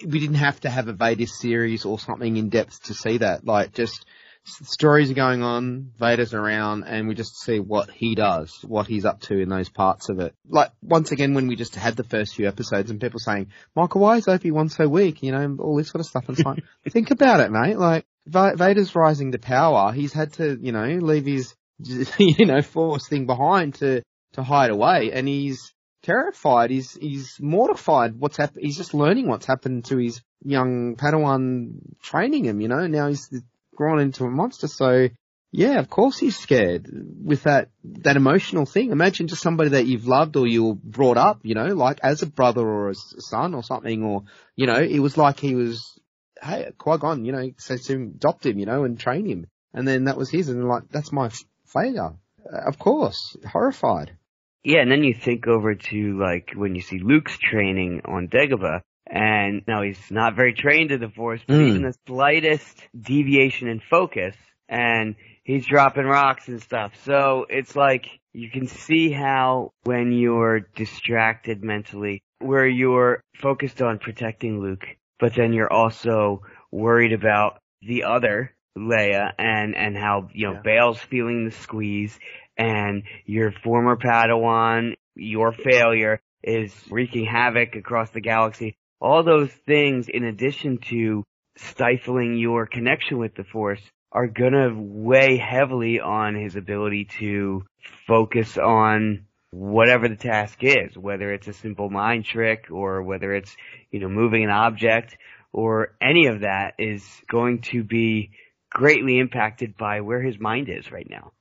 [0.06, 3.46] we didn't have to have a Vader series or something in depth to see that.
[3.46, 4.06] Like just
[4.46, 9.06] stories are going on, Vader's around, and we just see what he does, what he's
[9.06, 10.34] up to in those parts of it.
[10.48, 14.02] Like once again, when we just had the first few episodes and people saying, Michael,
[14.02, 15.24] why is Obi-Wan so weak?
[15.24, 16.28] You know, all this sort of stuff.
[16.28, 17.78] And it's like, think about it, mate.
[17.78, 19.92] Like Va- Vader's rising to power.
[19.92, 21.54] He's had to, you know, leave his,
[22.20, 24.04] you know, force thing behind to,
[24.34, 25.74] to hide away and he's
[26.06, 26.70] terrified.
[26.70, 28.16] He's he's mortified.
[28.20, 28.64] What's happened?
[28.64, 32.62] He's just learning what's happened to his young Padawan, training him.
[32.62, 33.30] You know, now he's
[33.76, 34.68] grown into a monster.
[34.68, 35.10] So
[35.52, 36.90] yeah, of course he's scared
[37.24, 37.70] with that
[38.04, 38.92] that emotional thing.
[38.92, 42.22] Imagine just somebody that you've loved or you were brought up, you know, like as
[42.22, 44.24] a brother or a son or something, or
[44.56, 46.00] you know, it was like he was,
[46.42, 49.48] hey, Qui Gon, you know, says to him, adopt him, you know, and train him,
[49.74, 51.30] and then that was his, and like that's my
[51.66, 52.14] failure.
[52.46, 54.18] Uh, of course, horrified.
[54.66, 58.82] Yeah, and then you think over to like when you see Luke's training on Dagobah,
[59.06, 61.68] and now he's not very trained in the Force, but Mm.
[61.68, 64.36] even the slightest deviation in focus,
[64.68, 66.96] and he's dropping rocks and stuff.
[67.04, 74.00] So it's like you can see how when you're distracted mentally, where you're focused on
[74.00, 74.88] protecting Luke,
[75.20, 80.62] but then you're also worried about the other Leia and and how you know Yeah.
[80.62, 82.20] Bail's feeling the squeeze
[82.58, 88.76] and your former Padawan, your failure is wreaking havoc across the galaxy.
[89.02, 91.24] All those things, in addition to
[91.58, 97.64] stifling your connection with the Force, are gonna weigh heavily on his ability to
[98.08, 103.56] focus on whatever the task is, whether it's a simple mind trick or whether it's,
[103.92, 105.18] you know, moving an object
[105.54, 108.32] or any of that is going to be
[108.76, 111.32] greatly impacted by where his mind is right now.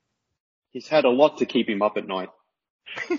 [0.71, 2.29] He's had a lot to keep him up at night.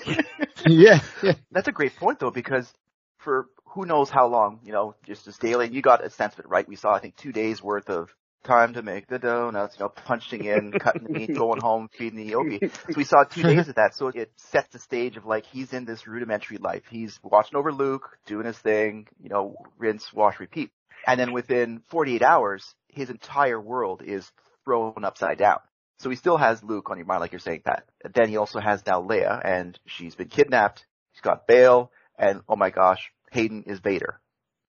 [0.66, 1.34] yeah, yeah.
[1.52, 2.72] That's a great point though, because
[3.18, 6.40] for who knows how long, you know, just as daily, you got a sense of
[6.40, 6.68] it, right?
[6.68, 8.10] We saw, I think, two days worth of
[8.46, 12.20] time to make the donuts, you know, punching in, cutting the meat, going home, feeding
[12.20, 12.60] the yogi.
[12.62, 13.96] So we saw two days of that.
[13.96, 16.84] So it sets the stage of like, he's in this rudimentary life.
[16.90, 20.72] He's watching over Luke, doing his thing, you know, rinse, wash, repeat.
[21.06, 24.32] And then within 48 hours, his entire world is
[24.64, 25.60] thrown upside down.
[26.00, 27.86] So he still has Luke on your mind, like you're saying, Pat.
[28.14, 30.86] Then he also has now Leia, and she's been kidnapped.
[31.14, 34.20] He's got Bail, and oh my gosh, Hayden is Vader.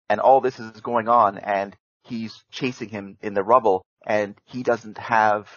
[0.08, 4.62] And all this is going on, and he's chasing him in the rubble, and he
[4.62, 5.48] doesn't have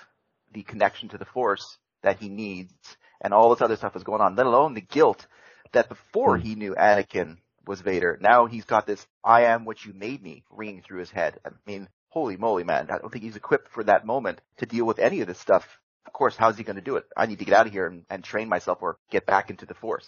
[0.51, 2.73] the connection to the Force that he needs,
[3.21, 5.27] and all this other stuff is going on, let alone the guilt
[5.71, 6.43] that before hmm.
[6.43, 10.43] he knew Anakin was Vader, now he's got this, I am what you made me,
[10.49, 11.39] ringing through his head.
[11.45, 12.87] I mean, holy moly, man.
[12.89, 15.65] I don't think he's equipped for that moment to deal with any of this stuff.
[16.05, 17.05] Of course, how's he going to do it?
[17.15, 19.65] I need to get out of here and, and train myself or get back into
[19.65, 20.07] the Force.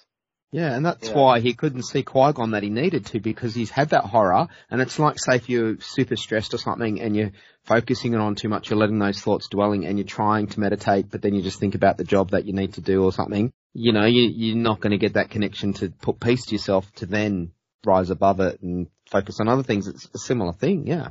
[0.51, 1.15] Yeah, and that's Yeah.
[1.15, 4.81] why he couldn't see Qui-Gon that he needed to because he's had that horror and
[4.81, 7.31] it's like say if you're super stressed or something and you're
[7.63, 11.09] focusing it on too much, you're letting those thoughts dwelling and you're trying to meditate
[11.09, 13.53] but then you just think about the job that you need to do or something.
[13.73, 16.91] You know, you, you're not going to get that connection to put peace to yourself
[16.95, 17.51] to then
[17.85, 19.87] rise above it and focus on other things.
[19.87, 21.09] It's a similar thing, yeah.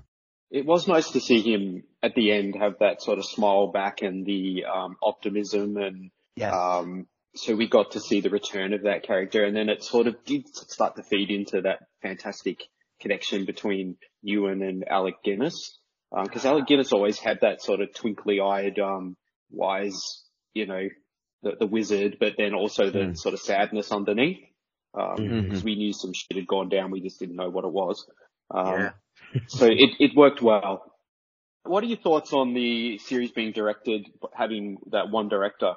[0.51, 4.03] It was nice to see him at the end have that sort of smile back
[4.03, 6.55] and the um, optimism and Yes.
[6.55, 10.07] um, so we got to see the return of that character and then it sort
[10.07, 12.63] of did start to feed into that fantastic
[13.01, 15.79] connection between Ewan and Alec Guinness.
[16.13, 19.17] Um, cause Alec Guinness always had that sort of twinkly eyed, um,
[19.51, 20.89] wise, you know,
[21.43, 23.17] the, the wizard, but then also the Mm.
[23.19, 24.39] sort of sadness underneath.
[24.95, 25.51] Um, Mhm.
[25.51, 26.91] 'cause we knew some shit had gone down.
[26.91, 28.05] We just didn't know what it was.
[28.51, 28.91] Um, Yeah.
[29.47, 30.93] so it, it worked well.
[31.65, 35.75] What are your thoughts on the series being directed, having that one director?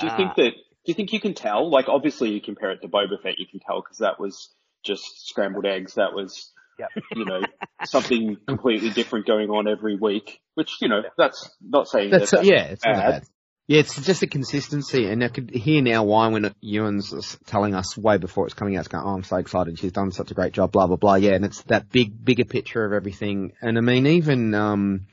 [0.00, 0.16] Do you Ah.
[0.16, 1.70] think that, do you think you can tell?
[1.70, 4.52] Like obviously you compare it to Boba Fett, you can tell because that was
[4.82, 5.94] just scrambled eggs.
[5.94, 6.88] That was, Yep.
[7.14, 7.40] you know,
[7.84, 12.38] something completely different going on every week, which, you know, that's not saying That's, that
[12.38, 13.24] that's yeah, it's not bad.
[13.66, 17.96] Yeah, it's just a consistency, and I could hear now why when Ewan's telling us
[17.96, 19.78] way before it's coming out, it's going, "Oh, I'm so excited!
[19.78, 21.14] She's done such a great job." Blah blah blah.
[21.14, 23.52] Yeah, and it's that big, bigger picture of everything.
[23.62, 25.06] And I mean, even um,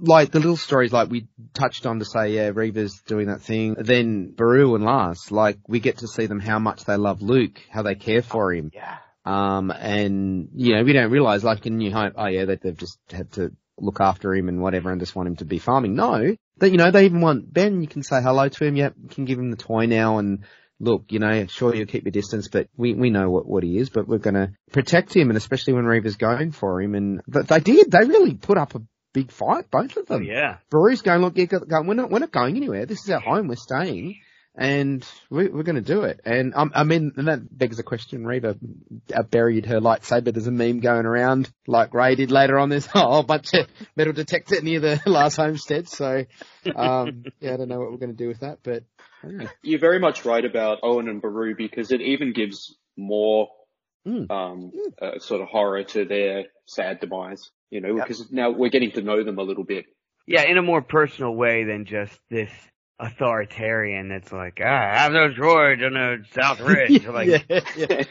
[0.00, 3.76] like the little stories, like we touched on to say, yeah, Reva's doing that thing.
[3.78, 7.60] Then Beru and Lars, like we get to see them how much they love Luke,
[7.70, 8.70] how they care for him.
[8.74, 8.96] Yeah.
[9.24, 12.76] Um, and, you know, we don't realize, like in New Hope, oh yeah, that they've
[12.76, 15.94] just had to look after him and whatever and just want him to be farming.
[15.94, 18.76] No, that, you know, they even want Ben, you can say hello to him.
[18.76, 20.44] Yep, you can give him the toy now and
[20.80, 23.78] look, you know, sure you'll keep your distance, but we, we know what, what he
[23.78, 26.94] is, but we're gonna protect him and especially when Reva's going for him.
[26.94, 30.22] And th- they did, they really put up a big fight, both of Oh them.
[30.24, 30.58] yeah.
[30.70, 32.86] Beru's going, look, going, we're not, we're not going anywhere.
[32.86, 33.48] This is our home.
[33.48, 34.20] We're staying.
[34.60, 36.20] And we, we're going to do it.
[36.24, 38.26] And um, I mean, and that begs the question.
[38.26, 38.56] Reva
[39.14, 40.32] uh, buried her lightsaber.
[40.32, 42.68] There's a meme going around, like Rey did later on.
[42.68, 45.88] There's a whole bunch of metal detector near the last homestead.
[45.88, 46.24] So,
[46.74, 48.82] um, yeah, I don't know what we're going to do with that, but
[49.24, 49.46] yeah.
[49.62, 53.48] You're very much right about Owen and Beru because it even gives more
[54.06, 54.30] Mm.
[54.30, 54.72] um,
[55.02, 57.50] uh, sort of horror to their sad demise.
[57.68, 58.06] You know, Yep.
[58.06, 59.84] because now we're getting to know them a little bit.
[60.26, 62.50] Yeah, in a more personal way than just this
[62.98, 67.06] authoritarian that's like, ah, have those droids on the South Ridge.
[67.06, 68.02] Like, yeah, yeah.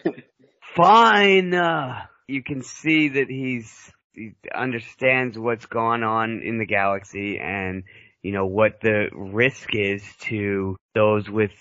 [0.76, 1.54] fine.
[1.54, 7.84] Uh, you can see that he's he understands what's going on in the galaxy and
[8.24, 11.52] you know what the risk is to those with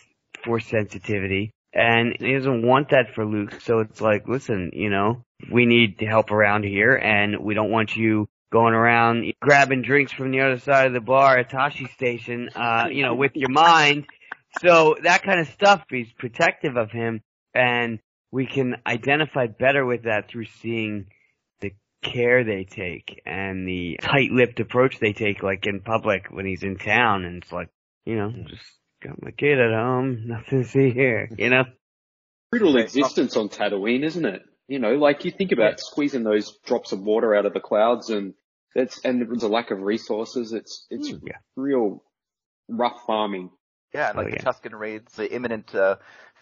[0.44, 1.50] force sensitivity.
[1.72, 5.22] And he doesn't want that for Luke, so it's like, listen, you know,
[5.52, 8.26] we need to help around here, and we don't want you
[8.57, 12.86] going around grabbing drinks from the other side of the bar at Tosche Station, uh,
[12.90, 14.07] you know, with your mind.
[14.62, 17.20] So that kind of stuff, is protective of him,
[17.52, 17.98] and
[18.32, 21.09] we can identify better with that through seeing
[21.61, 26.62] the care they take and the tight-lipped approach they take, like in public when he's
[26.62, 27.68] in town, and it's like,
[28.07, 28.64] you know, just
[29.02, 31.64] got my kid at home, nothing to see here, you know?
[32.50, 34.40] Brutal existence on Tatooine, isn't it?
[34.66, 38.09] You know, like you think about squeezing those drops of water out of the clouds
[38.09, 38.32] and
[38.76, 40.52] it's, and there's a lack of resources.
[40.52, 41.38] It's, it's Mm, yeah.
[41.56, 42.02] real
[42.68, 43.50] rough farming.
[43.94, 44.44] Yeah, and like Oh, the.
[44.44, 45.96] Tusken raids, the imminent uh,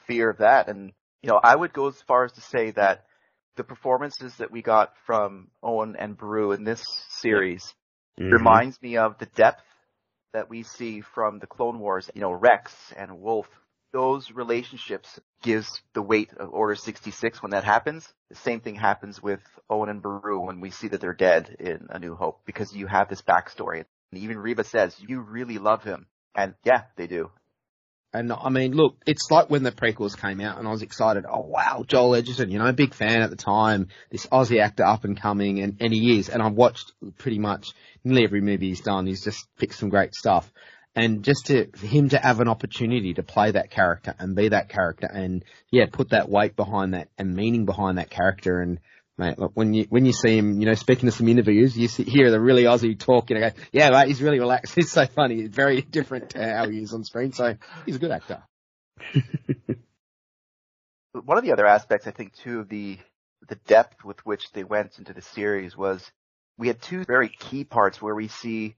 [0.07, 3.05] fear of that, and you know, I would go as far as to say that
[3.57, 7.75] the performances that we got from Owen and Beru in this series
[8.19, 8.31] Mhm.
[8.33, 9.63] reminds me of the depth
[10.33, 12.11] that we see from the Clone Wars.
[12.15, 13.49] You know, Rex and Wolffe.
[13.95, 18.13] Those relationships gives the weight of Order 66 when that happens.
[18.29, 19.39] The same thing happens with
[19.71, 22.89] Owen and Beru when we see that they're dead in A New Hope because you
[22.89, 23.85] have this backstory.
[24.11, 26.07] And even Reva says, you really love him.
[26.35, 27.31] And yeah, they do.
[28.13, 31.25] And I mean, look, it's like when the prequels came out and I was excited.
[31.29, 33.89] Oh wow, Joel Edgerton, you know, big fan at the time.
[34.11, 36.29] This Aussie actor up and coming and, and he is.
[36.29, 37.69] And I've watched pretty much
[38.03, 39.07] nearly every movie he's done.
[39.07, 40.53] He's just picked some great stuff.
[40.97, 44.49] And just to, for him to have an opportunity to play that character and be
[44.49, 48.79] that character and yeah, put that weight behind that and meaning behind that character and
[49.17, 51.87] Mate, look, when you when you see him, you know, speaking to some interviews, you
[51.87, 54.75] see, hear the really Aussie talk, you know, go, yeah, mate, he's really relaxed.
[54.75, 55.37] He's so funny.
[55.37, 57.33] He's very different to how he is on screen.
[57.33, 57.55] So
[57.87, 58.43] he's a good actor.
[61.13, 62.99] one of the other aspects I think too of the
[63.49, 66.11] the depth with which they went into the series was
[66.59, 68.75] we had two very key parts where we see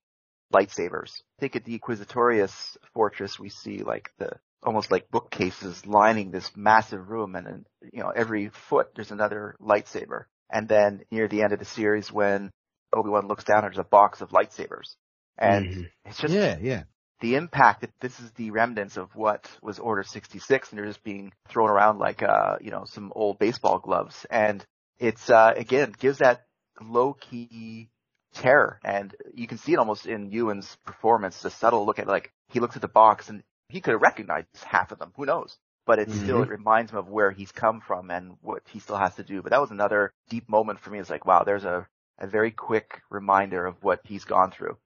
[0.53, 1.20] lightsabers.
[1.38, 4.30] I think at the Inquisitorius fortress we see like the
[4.62, 9.57] almost like bookcases lining this massive room and, and you know every foot there's another
[9.61, 10.24] lightsaber.
[10.51, 12.51] And then near the end of the series when
[12.92, 14.94] Obi-Wan looks down there's a box of lightsabers.
[15.38, 15.90] And Mhm.
[16.05, 16.84] it's just yeah, yeah.
[17.20, 21.03] the impact that this is the remnants of what was Order 66 and they're just
[21.05, 24.24] being thrown around like, uh, you know, some old baseball gloves.
[24.30, 24.64] And
[24.99, 26.47] it's, uh, again, gives that
[26.80, 27.90] low key
[28.37, 28.80] terror.
[28.84, 32.61] And you can see it almost in Ewan's performance, the subtle look at like, he
[32.61, 35.12] looks at the box and he could have recognized half of them.
[35.16, 35.57] Who knows?
[35.87, 38.97] But it's still, it reminds him of where he's come from and what he still
[38.97, 39.41] has to do.
[39.41, 40.99] But that was another deep moment for me.
[40.99, 41.87] It's like, wow, there's a,
[42.18, 44.76] a very quick reminder of what he's gone through.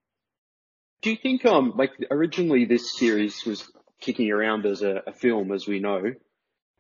[1.01, 3.71] Do you think, um, like originally this series was
[4.01, 6.13] kicking around as a, a film, as we know,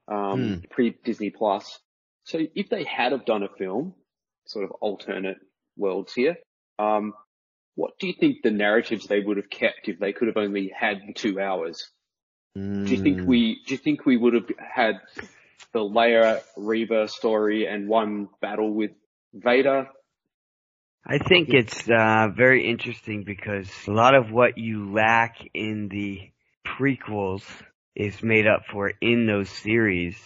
[0.08, 1.78] um, pre Disney Plus.
[2.24, 3.94] So if they had have done a film,
[4.46, 5.38] sort of alternate
[5.76, 6.36] worlds here,
[6.80, 7.14] um,
[7.74, 10.72] what do you think the narratives they would have kept if they could have only
[10.74, 11.90] had two hours?
[12.86, 13.02] Do you Hmm.
[13.02, 14.94] think we, do you think we would have had
[15.72, 18.92] the Leia Reva story and one battle with
[19.34, 19.88] Vader?
[21.06, 26.30] I think it's uh, very interesting because a lot of what you lack in the
[26.66, 27.44] prequels
[27.96, 30.16] is made up for in those series,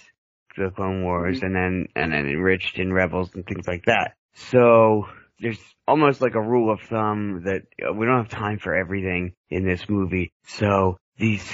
[0.57, 4.17] the Clone Wars, and then and then enriched in Rebels and things like that.
[4.35, 5.07] So
[5.41, 9.35] there's almost like a rule of thumb that uh, we don't have time for everything
[9.51, 10.33] in this movie.
[10.47, 11.45] So these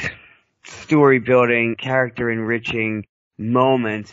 [0.64, 3.06] story building, character enriching
[3.38, 4.12] moments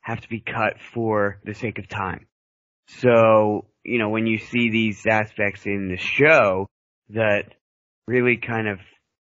[0.00, 2.26] have to be cut for the sake of time.
[2.88, 6.66] So, you know, when you see these aspects in the show
[7.10, 7.54] that
[8.06, 8.78] really kind of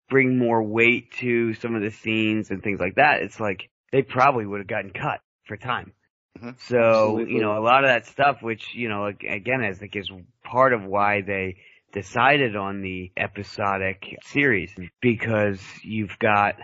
[0.10, 4.02] bring more weight to some of the scenes and things like that, it's like they
[4.02, 5.94] probably would have gotten cut for time.
[6.38, 6.60] Mhm.
[6.60, 7.34] So, Absolutely.
[7.34, 10.12] you know, a lot of that stuff, which, you know, ag- again, I think is
[10.44, 11.58] part of why they
[11.92, 16.56] decided on the episodic series because you've got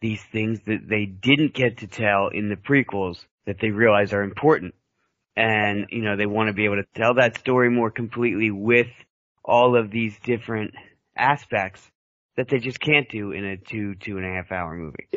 [0.00, 4.22] these things that they didn't get to tell in the prequels that they realize are
[4.22, 4.74] important.
[5.36, 8.88] And, you know, they want to be able to tell that story more completely with
[9.44, 10.74] all of these different
[11.16, 11.80] aspects
[12.36, 15.08] that they just can't do in a two, two and a half hour movie.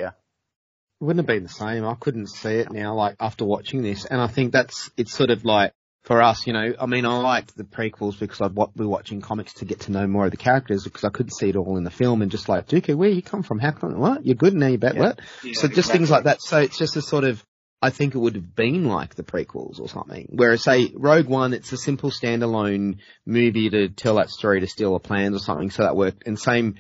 [1.00, 1.86] It wouldn't have been the same.
[1.86, 4.06] I couldn't see it now, like after watching this.
[4.06, 5.74] And I think that's, it's sort of like,
[6.04, 9.20] for us, you know, I mean, I liked the prequels because I'd wa- be watching
[9.22, 11.78] comics to get to know more of the characters because I couldn't see it all
[11.78, 13.60] in the film and just like, Dooku, where you come from?
[13.60, 14.00] How come?
[14.00, 14.26] What?
[14.26, 15.02] You're good now, you bet Yeah.
[15.02, 15.20] what?
[15.54, 16.42] so just things like that.
[16.42, 17.44] So it's just a sort of,
[17.82, 20.30] I think it would have been like the prequels or something.
[20.32, 24.94] Whereas say Rogue One, it's a simple standalone movie to tell that story to steal
[24.94, 26.26] the plans or something, so that worked.
[26.26, 26.76] And same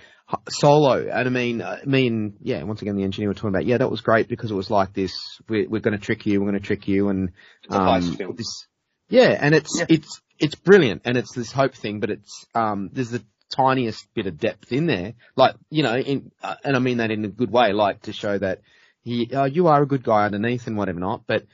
[0.49, 3.65] Solo, and I mean, uh, me and yeah, once again the engineer were talking about,
[3.65, 5.13] yeah, that was great because it was like this.
[5.47, 6.39] We're, we're going to trick you.
[6.41, 7.31] We're going to trick you, and
[7.69, 8.67] um, this,
[9.09, 9.85] yeah, and it's Yeah.
[9.89, 14.27] it's it's brilliant, and it's this hope thing, but it's um, there's the tiniest bit
[14.27, 17.29] of depth in there, like you know, in uh, and I mean that in a
[17.29, 18.59] good way, like to show that
[19.03, 21.45] he, uh, you are a good guy underneath and whatever not, but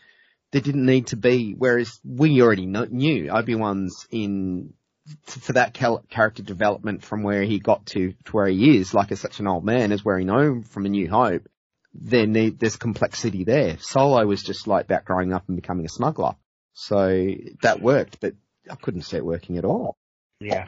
[0.51, 1.53] there didn't need to be.
[1.55, 4.82] Whereas we already kno- knew Obi Wan's in f-
[5.25, 9.19] for that character development from where he got to to where he is, like as
[9.19, 11.47] such an old man, as where he know from A New Hope.
[11.93, 13.77] Then need there's complexity there.
[13.79, 16.35] Solo was just like that growing up and becoming a smuggler,
[16.73, 17.27] so
[17.61, 18.33] that worked, but
[18.69, 19.97] I couldn't see it working at all.
[20.39, 20.67] Yeah.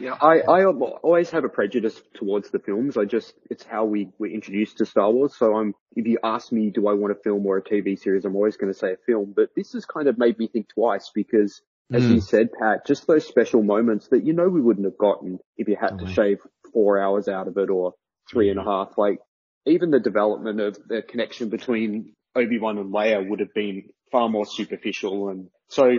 [0.00, 2.96] Yeah, I, I always have a prejudice towards the films.
[2.96, 5.34] I just, it's how we were introduced to Star Wars.
[5.36, 8.24] So I'm, if you ask me, do I want a film or a TV series,
[8.24, 9.32] I'm always going to say a film.
[9.34, 11.62] But this has kind of made me think twice because,
[11.92, 12.14] as Mm.
[12.14, 15.68] you said, Pat, just those special moments that you know we wouldn't have gotten if
[15.68, 16.12] you had to Totally.
[16.14, 16.38] shave
[16.72, 17.94] four hours out of it or
[18.30, 18.96] three and a half.
[18.98, 19.18] Like,
[19.66, 24.46] even the development of the connection between Obi-Wan and Leia would have been far more
[24.46, 25.28] superficial.
[25.30, 25.98] And so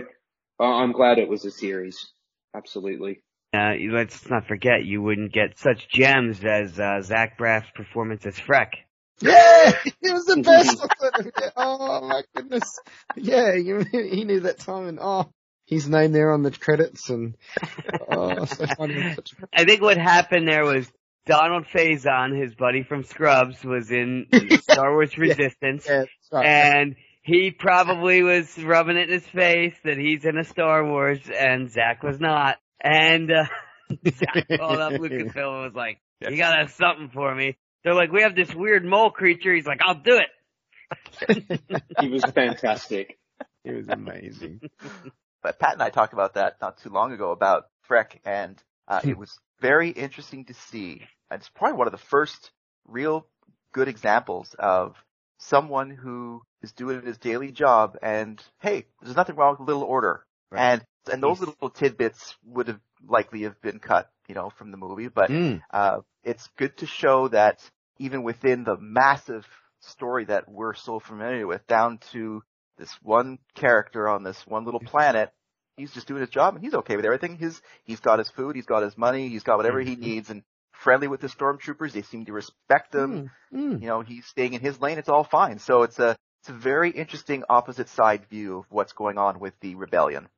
[0.60, 2.12] uh, I'm glad it was a series.
[2.54, 3.22] Absolutely.
[3.52, 8.36] Uh, let's not forget, you wouldn't get such gems as uh, Zach Braff's performance as
[8.38, 8.74] Freck.
[9.20, 10.40] Yeah, it was the
[11.24, 11.52] best.
[11.56, 12.78] oh my goodness.
[13.16, 15.30] Yeah, you, he knew that time and oh,
[15.70, 17.36] his name there on the credits and
[18.10, 19.14] oh, so funny.
[19.14, 20.86] Such a- I think what happened there was
[21.26, 24.26] Donald Faison, his buddy from Scrubs, was in
[24.62, 26.44] Star Wars Resistance, Yeah, that's right.
[26.46, 31.20] and he probably was rubbing it in his face that he's in a Star Wars,
[31.34, 32.56] and Zach was not.
[32.82, 33.44] And uh,
[34.10, 38.10] Zach called up Lucasfilm and was like, "You gotta have something for me." They're like,
[38.10, 43.18] "We have this weird mole creature." He's like, "I'll do it." He was fantastic.
[43.64, 44.60] it was amazing.
[45.42, 49.00] But Pat and I talked about that not too long ago about Freck, and uh,
[49.02, 49.10] Hmm.
[49.10, 51.02] it was very interesting to see.
[51.30, 52.50] And it's probably one of the first
[52.86, 53.26] real
[53.72, 54.96] good examples of
[55.38, 59.82] someone who is doing his daily job, and hey, there's nothing wrong with a little
[59.82, 60.24] order.
[60.50, 60.60] Right.
[60.60, 64.76] And and those little tidbits would have likely have been cut, you know, from the
[64.76, 65.62] movie, but Mm.
[65.72, 67.68] uh, it's good to show that
[67.98, 69.46] even within the massive
[69.80, 72.42] story that we're so familiar with, down to
[72.80, 75.30] this one character on this one little planet,
[75.76, 77.36] he's just doing his job and he's okay with everything.
[77.36, 80.42] His he's got his food, he's got his money, he's got whatever he needs, and
[80.72, 81.92] friendly with the stormtroopers.
[81.92, 83.30] They seem to respect him.
[83.52, 83.80] Mm, mm.
[83.82, 84.98] You know, he's staying in his lane.
[84.98, 85.58] It's all fine.
[85.58, 89.54] So it's a it's a very interesting opposite side view of what's going on with
[89.60, 90.28] the rebellion.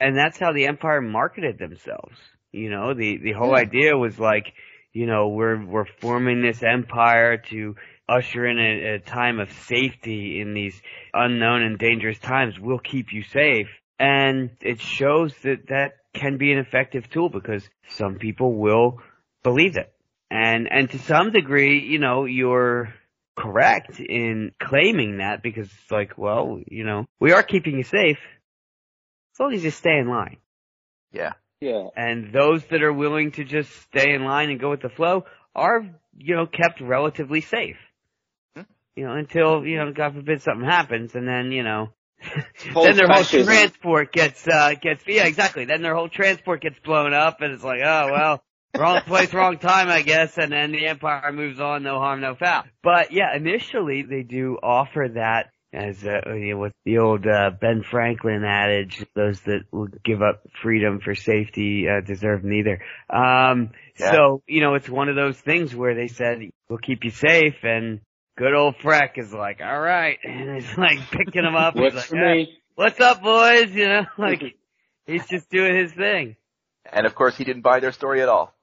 [0.00, 2.16] and that's how the Empire marketed themselves.
[2.52, 3.62] You know, the the whole Yeah.
[3.66, 4.46] idea was like,
[4.92, 7.74] you know, we're we're forming this empire to
[8.08, 10.80] usher in a, a time of safety in these
[11.12, 12.54] unknown and dangerous times.
[12.58, 17.68] We'll keep you safe, and it shows that that can be an effective tool because
[17.88, 19.00] some people will
[19.42, 19.92] believe it,
[20.30, 22.94] and and to some degree, you know, you're
[23.36, 28.18] correct in claiming that because it's like, well, you know, we are keeping you safe
[29.34, 30.38] as long as you stay in line.
[31.12, 31.34] Yeah.
[31.60, 31.88] Yeah.
[31.96, 35.24] And those that are willing to just stay in line and go with the flow
[35.54, 35.82] are,
[36.16, 37.76] you know, kept relatively safe.
[38.98, 41.90] You know, until, you know, God forbid something happens and then, you know,
[42.74, 43.46] then their whole fascism.
[43.46, 45.66] transport gets, uh, gets, yeah, exactly.
[45.66, 48.42] Then their whole transport gets blown up and it's like, oh, well,
[48.76, 50.36] wrong place, wrong time, I guess.
[50.36, 52.64] And then the empire moves on, no harm, no foul.
[52.82, 57.50] But yeah, initially they do offer that as uh, you know, with the old uh,
[57.60, 62.80] Ben Franklin adage, those that will give up freedom for safety uh, deserve neither.
[63.10, 63.70] Um,
[64.00, 64.12] Yeah.
[64.12, 66.38] So you know, it's one of those things where they said
[66.68, 68.00] we'll keep you safe, and
[68.38, 71.74] good old Freck is like, all right, and he's like picking him up.
[71.76, 72.44] He's like, for "Ah,
[72.76, 73.70] what's up, boys?
[73.70, 74.42] You know, like
[75.06, 76.36] he's just doing his thing.
[76.90, 78.54] And of course, he didn't buy their story at all.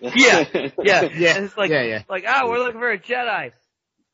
[0.00, 0.44] Yeah,
[0.82, 2.02] Yeah, Yeah, And it's like, yeah, yeah.
[2.08, 3.52] like, oh, we're looking for a Jedi.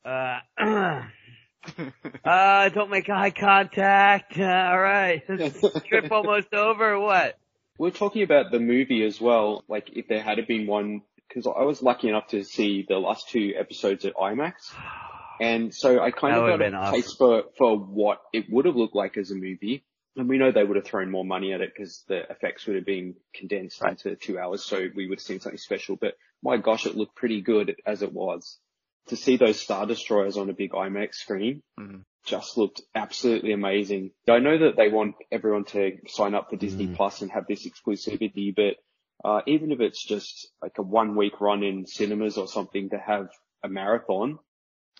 [0.05, 0.39] Uh,
[2.23, 4.37] uh, don't make eye contact.
[4.37, 7.39] Uh, all right, is trip almost over or what?
[7.79, 9.63] We're talking about the movie as well.
[9.67, 11.01] Like if there had been one,
[11.33, 14.53] because I was lucky enough to see the last two episodes at IMAX,
[15.39, 16.93] and so I kind That of got a awesome.
[16.93, 19.83] taste for for what it would have looked like as a movie.
[20.17, 22.75] And we know they would have thrown more money at it because the effects would
[22.75, 23.91] have been condensed Right.
[23.91, 25.95] into two hours, so we would have seen something special.
[25.95, 28.59] But my gosh, it looked pretty good as it was.
[29.07, 32.03] To see those Star Destroyers on a big IMAX screen, Mhm.
[32.25, 34.11] just looked absolutely amazing.
[34.29, 36.95] I know that they want everyone to sign up for Disney Mm.
[36.97, 38.75] Plus and have this exclusivity, but
[39.23, 42.97] uh, even if it's just like a one week run in cinemas or something to
[42.97, 43.29] have
[43.63, 44.39] a marathon,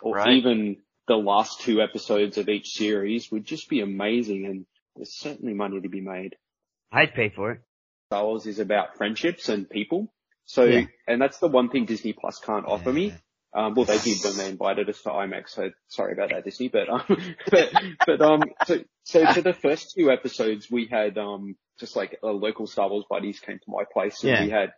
[0.01, 0.33] or Right.
[0.33, 4.65] even the last two episodes of each series would just be amazing and
[4.95, 6.35] there's certainly money to be made.
[6.91, 7.61] I'd pay for it.
[8.11, 10.13] Star Wars is about friendships and people.
[10.45, 10.85] So, Yeah.
[11.07, 13.13] and that's the one thing Disney Plus can't offer me.
[13.53, 16.69] Um, well, they did when they invited us to IMAX, so sorry about that, Disney.
[16.69, 17.03] But, um,
[17.51, 17.73] but,
[18.05, 22.27] but, um, so, so for the first two episodes, we had, um, just like a
[22.27, 24.43] local Star Wars buddies came to my place and Yeah.
[24.45, 24.71] we had,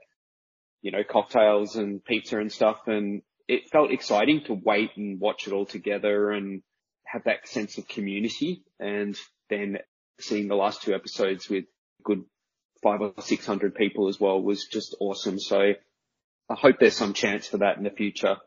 [0.82, 2.80] you know, cocktails and pizza and stuff.
[2.88, 6.64] And it felt exciting to wait and watch it all together and
[7.06, 8.64] have that sense of community.
[8.80, 9.16] And
[9.50, 9.78] then
[10.20, 11.66] seeing the last two episodes with
[12.04, 12.24] good
[12.82, 15.40] five or six hundred people as well was just awesome.
[15.40, 18.38] So I hope there's some chance for that in the future.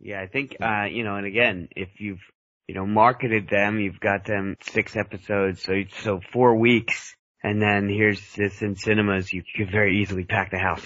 [0.00, 2.20] Yeah, I think, uh, you know, and again, if you've,
[2.68, 7.88] you know, marketed them, you've got them six episodes, so, so four weeks, and then
[7.88, 10.84] here's this in cinemas, you could very easily pack the house.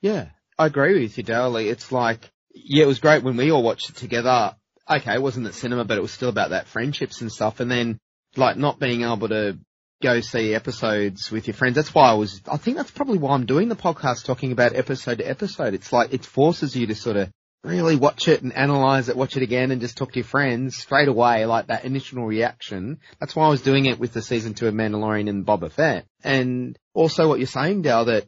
[0.00, 0.28] Yeah,
[0.58, 1.68] I agree with you, Dowley.
[1.68, 4.54] It's like, yeah, it was great when we all watched it together.
[4.88, 7.60] Okay, it wasn't at cinema, but it was still about that friendships and stuff.
[7.60, 8.00] And then,
[8.36, 9.58] like, not being able to
[10.02, 11.74] go see episodes with your friends.
[11.74, 14.74] That's why I was, I think that's probably why I'm doing the podcast talking about
[14.74, 15.74] episode to episode.
[15.74, 17.30] It's like, it forces you to sort of
[17.62, 20.76] really watch it and analyze it, watch it again and just talk to your friends
[20.76, 22.98] straight away, like that initial reaction.
[23.18, 26.06] That's why I was doing it with the season two of Mandalorian and Boba Fett.
[26.24, 28.26] And also what you're saying, Dal, that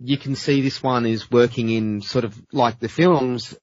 [0.00, 3.54] you can see this one is working in sort of like the films,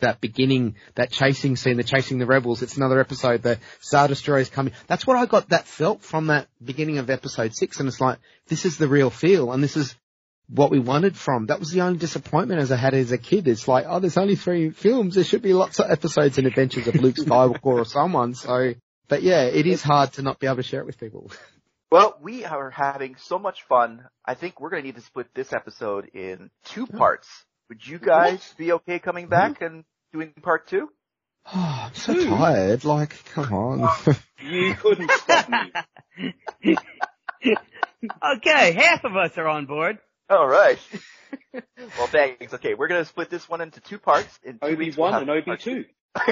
[0.00, 2.62] that beginning, that chasing scene, the chasing the rebels.
[2.62, 4.72] It's another episode, the Star Destroyer is coming.
[4.86, 7.78] That's what I got that felt from that beginning of episode six.
[7.78, 9.94] And it's like, this is the real feel and this is
[10.48, 11.46] what we wanted from.
[11.46, 13.48] That was the only disappointment as I had as a kid.
[13.48, 15.14] It's like, oh, there's only three films.
[15.14, 18.34] There should be lots of episodes and adventures of Luke Skywalker or someone.
[18.34, 18.74] So,
[19.08, 21.30] but yeah, it is hard to not be able to share it with people.
[21.90, 24.04] Well, we are having so much fun.
[24.24, 27.26] I think we're going to need to split this episode in two parts.
[27.70, 29.64] Would you guys be okay coming back mm-hmm.
[29.64, 30.88] and doing part two?
[31.46, 32.84] Oh, I'm so tired.
[32.84, 33.88] Like, come on.
[34.40, 35.72] You couldn't stop me.
[38.36, 39.98] okay, half of us are on board.
[40.30, 40.78] All right.
[41.52, 42.52] well, thanks.
[42.54, 44.38] Okay, we're going to split this one into two parts.
[44.42, 45.84] In two Obi weeks, we'll one and Obi part two.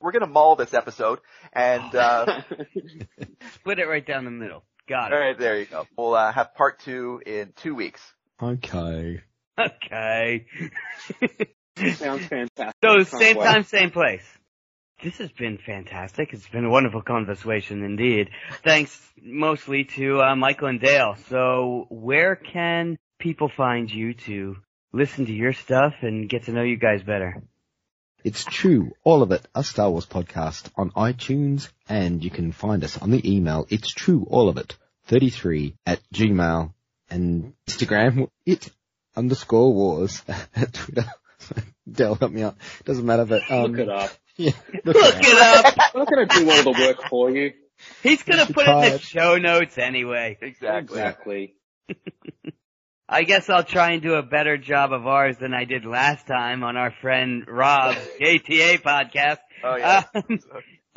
[0.00, 1.20] we're going to maul this episode,
[1.52, 2.42] and uh,
[3.54, 4.64] Split it right down the middle.
[4.88, 5.14] Got it.
[5.14, 5.86] All right, there you go.
[5.96, 8.00] We'll uh, have part two in two weeks.
[8.42, 9.22] okay.
[9.58, 10.46] Okay.
[11.94, 12.74] Sounds fantastic.
[12.84, 13.44] So same wait.
[13.44, 14.22] time, same place.
[15.02, 16.32] This has been fantastic.
[16.32, 18.30] It's been a wonderful conversation indeed.
[18.64, 21.16] Thanks mostly to uh, Michael and Dale.
[21.28, 24.56] So where can people find you to
[24.92, 27.40] listen to your stuff and get to know you guys better?
[28.24, 32.82] It's true, all of it, a Star Wars podcast on iTunes, and you can find
[32.82, 34.76] us on the email, it's true, all of it,
[35.06, 36.72] 33 at Gmail,
[37.08, 38.68] and Instagram, it
[39.14, 40.24] underscore wars
[40.56, 41.06] at Twitter.
[41.90, 42.56] Dell, help me out.
[42.84, 44.10] Doesn't matter, but, um, Look it up.
[44.38, 44.52] Yeah.
[44.84, 45.74] Look it up.
[45.94, 47.52] I'm not going to do all the work for you.
[48.02, 50.38] He's gonna put it in the show notes anyway.
[50.40, 50.98] Exactly.
[50.98, 51.54] Exactly.
[53.08, 56.26] I guess I'll try and do a better job of ours than I did last
[56.26, 59.38] time on our friend Rob's ATA podcast.
[59.64, 60.04] Oh yeah.
[60.14, 60.40] Um,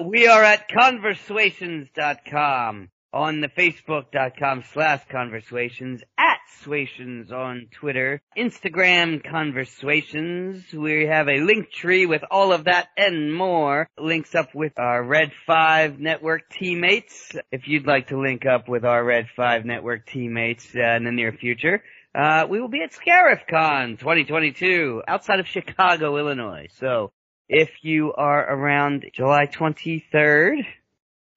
[0.04, 10.72] we are at conversations.com on the facebook.com slash conversations at Swations on Twitter, Instagram conversations.
[10.72, 13.88] We have a link tree with all of that and more.
[13.98, 17.32] Links up with our Red 5 network teammates.
[17.52, 21.12] If you'd like to link up with our Red 5 network teammates uh, in the
[21.12, 21.84] near future,
[22.14, 26.68] uh, we will be at ScarifCon 2022 outside of Chicago, Illinois.
[26.78, 27.12] So
[27.50, 30.66] if you are around July 23rd,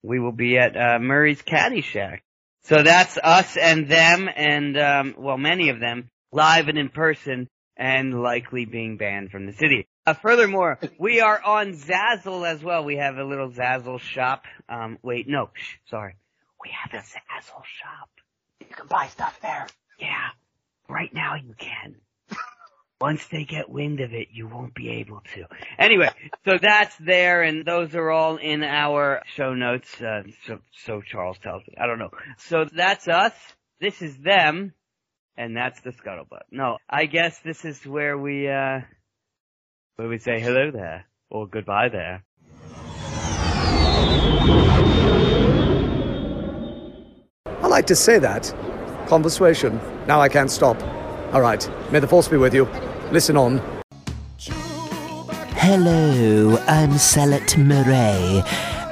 [0.05, 2.23] we will be at uh, Murray's Caddy Shack.
[2.65, 7.49] So that's us and them and, um, well, many of them live and in person
[7.77, 9.89] and likely being banned from the city.
[10.07, 12.85] Uh, furthermore, we are on Zazzle as well.
[12.85, 14.45] We have a little Zazzle shop.
[14.69, 16.17] Um, wait, no, shh, sorry.
[16.63, 18.11] We have a Zazzle shop.
[18.61, 19.67] You can buy stuff there.
[19.99, 20.29] Yeah,
[20.89, 21.97] right now you can.
[23.05, 25.45] Once they get wind of it, you won't be able to.
[25.79, 26.09] Anyway,
[26.47, 30.01] so that's there, and those are all in our show notes.
[30.01, 31.75] Uh, so, so Charles tells me.
[31.79, 32.13] I don't know.
[32.39, 33.35] So that's us.
[33.79, 34.73] This is them,
[35.37, 36.45] and that's the scuttlebutt.
[36.51, 38.81] No, I guess this is where we, uh,
[39.97, 42.25] where we say hello there or goodbye there.
[47.47, 48.55] I like to say that.
[49.09, 49.79] Conversation.
[50.07, 50.83] Now I can't stop.
[51.35, 51.69] All right.
[51.93, 52.67] May the force be with you.
[53.15, 53.61] Listen on.
[55.55, 58.43] Hello, I'm Saelt-Marae,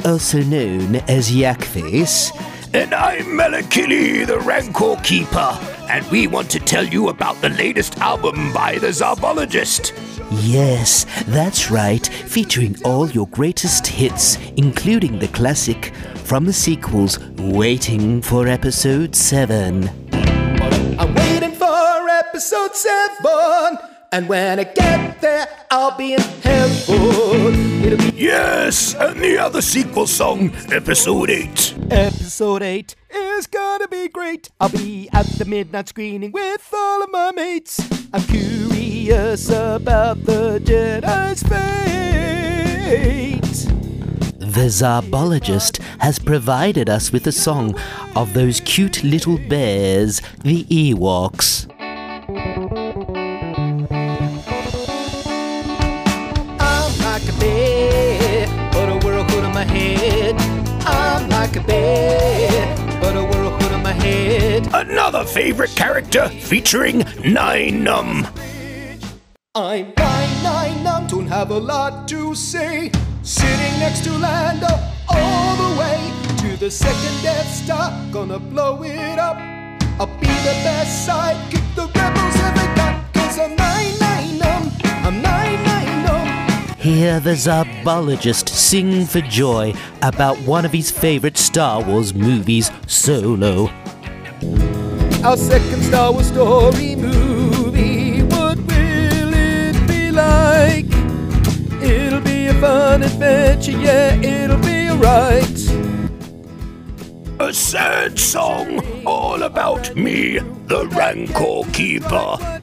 [0.05, 2.31] also known as Yakface.
[2.73, 5.59] And I'm Malakili, the Rancor Keeper.
[5.91, 9.91] and we want to tell you about the latest album by the Szabologist.
[10.41, 18.23] Yes, that's right, featuring all your greatest hits, including the classic from the sequels Waiting
[18.23, 19.91] for Episode 7.
[20.97, 23.91] I'm waiting for episode seven.
[24.13, 27.83] And when I get there, I'll be in heaven.
[27.85, 31.75] It'll be Yes, and the other sequel song, Episode 8.
[31.91, 34.51] episode eight is gonna be great.
[34.61, 37.81] I'll be at the midnight screening with all of my mates.
[38.13, 43.41] I'm curious about the Jedi's fate.
[44.39, 47.75] The Szabologist has provided us with a song
[48.15, 51.67] of those cute little bears, the Ewoks.
[65.33, 68.28] Favorite character featuring Nien Nunb.
[69.55, 72.91] I'm nine nine num, don't have a lot to say.
[73.22, 74.66] Sitting next to Lando
[75.09, 79.39] all the way to the second Death Star, gonna blow it up.
[79.99, 85.22] I'll be the best sidekick the rebels ever got, cause I'm nine nine num, I'm
[85.22, 86.76] nine nine num.
[86.76, 89.72] Hear the Szabologist sing for joy
[90.03, 93.70] about one of his favorite Star Wars movies, Solo.
[95.25, 100.87] Our second Star Wars story movie, what will it be like?
[101.81, 105.47] It'll be a fun adventure, yeah, it'll be alright.
[107.39, 112.61] A sad song all about me, the Rancor Keeper.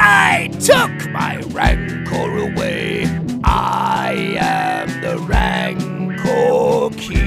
[0.00, 3.04] Jedi took my Rancor away.
[3.44, 7.20] I am the Rancor Keeper.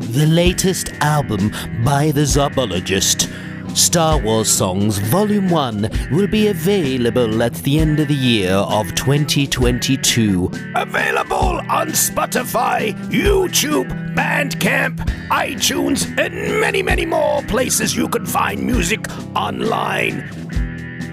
[0.00, 1.52] The latest album
[1.84, 3.28] by the Szabologist,
[3.76, 8.92] Star Wars Songs Volume 1, will be available at the end of the year of
[8.96, 10.50] 2022.
[10.74, 13.89] Available on Spotify, YouTube,
[14.20, 14.98] Bandcamp,
[15.30, 19.00] iTunes, and many, many more places you can find music
[19.34, 20.20] online.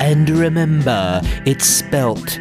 [0.02, 2.38] And remember, it's spelt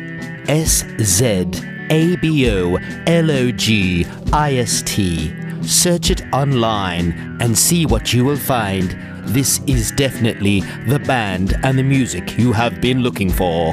[0.49, 1.47] S Z
[1.91, 5.33] A B O L O G I S T.
[5.63, 8.91] Search it online and see what you will find.
[9.23, 13.73] This is definitely the band and the music you have been looking for.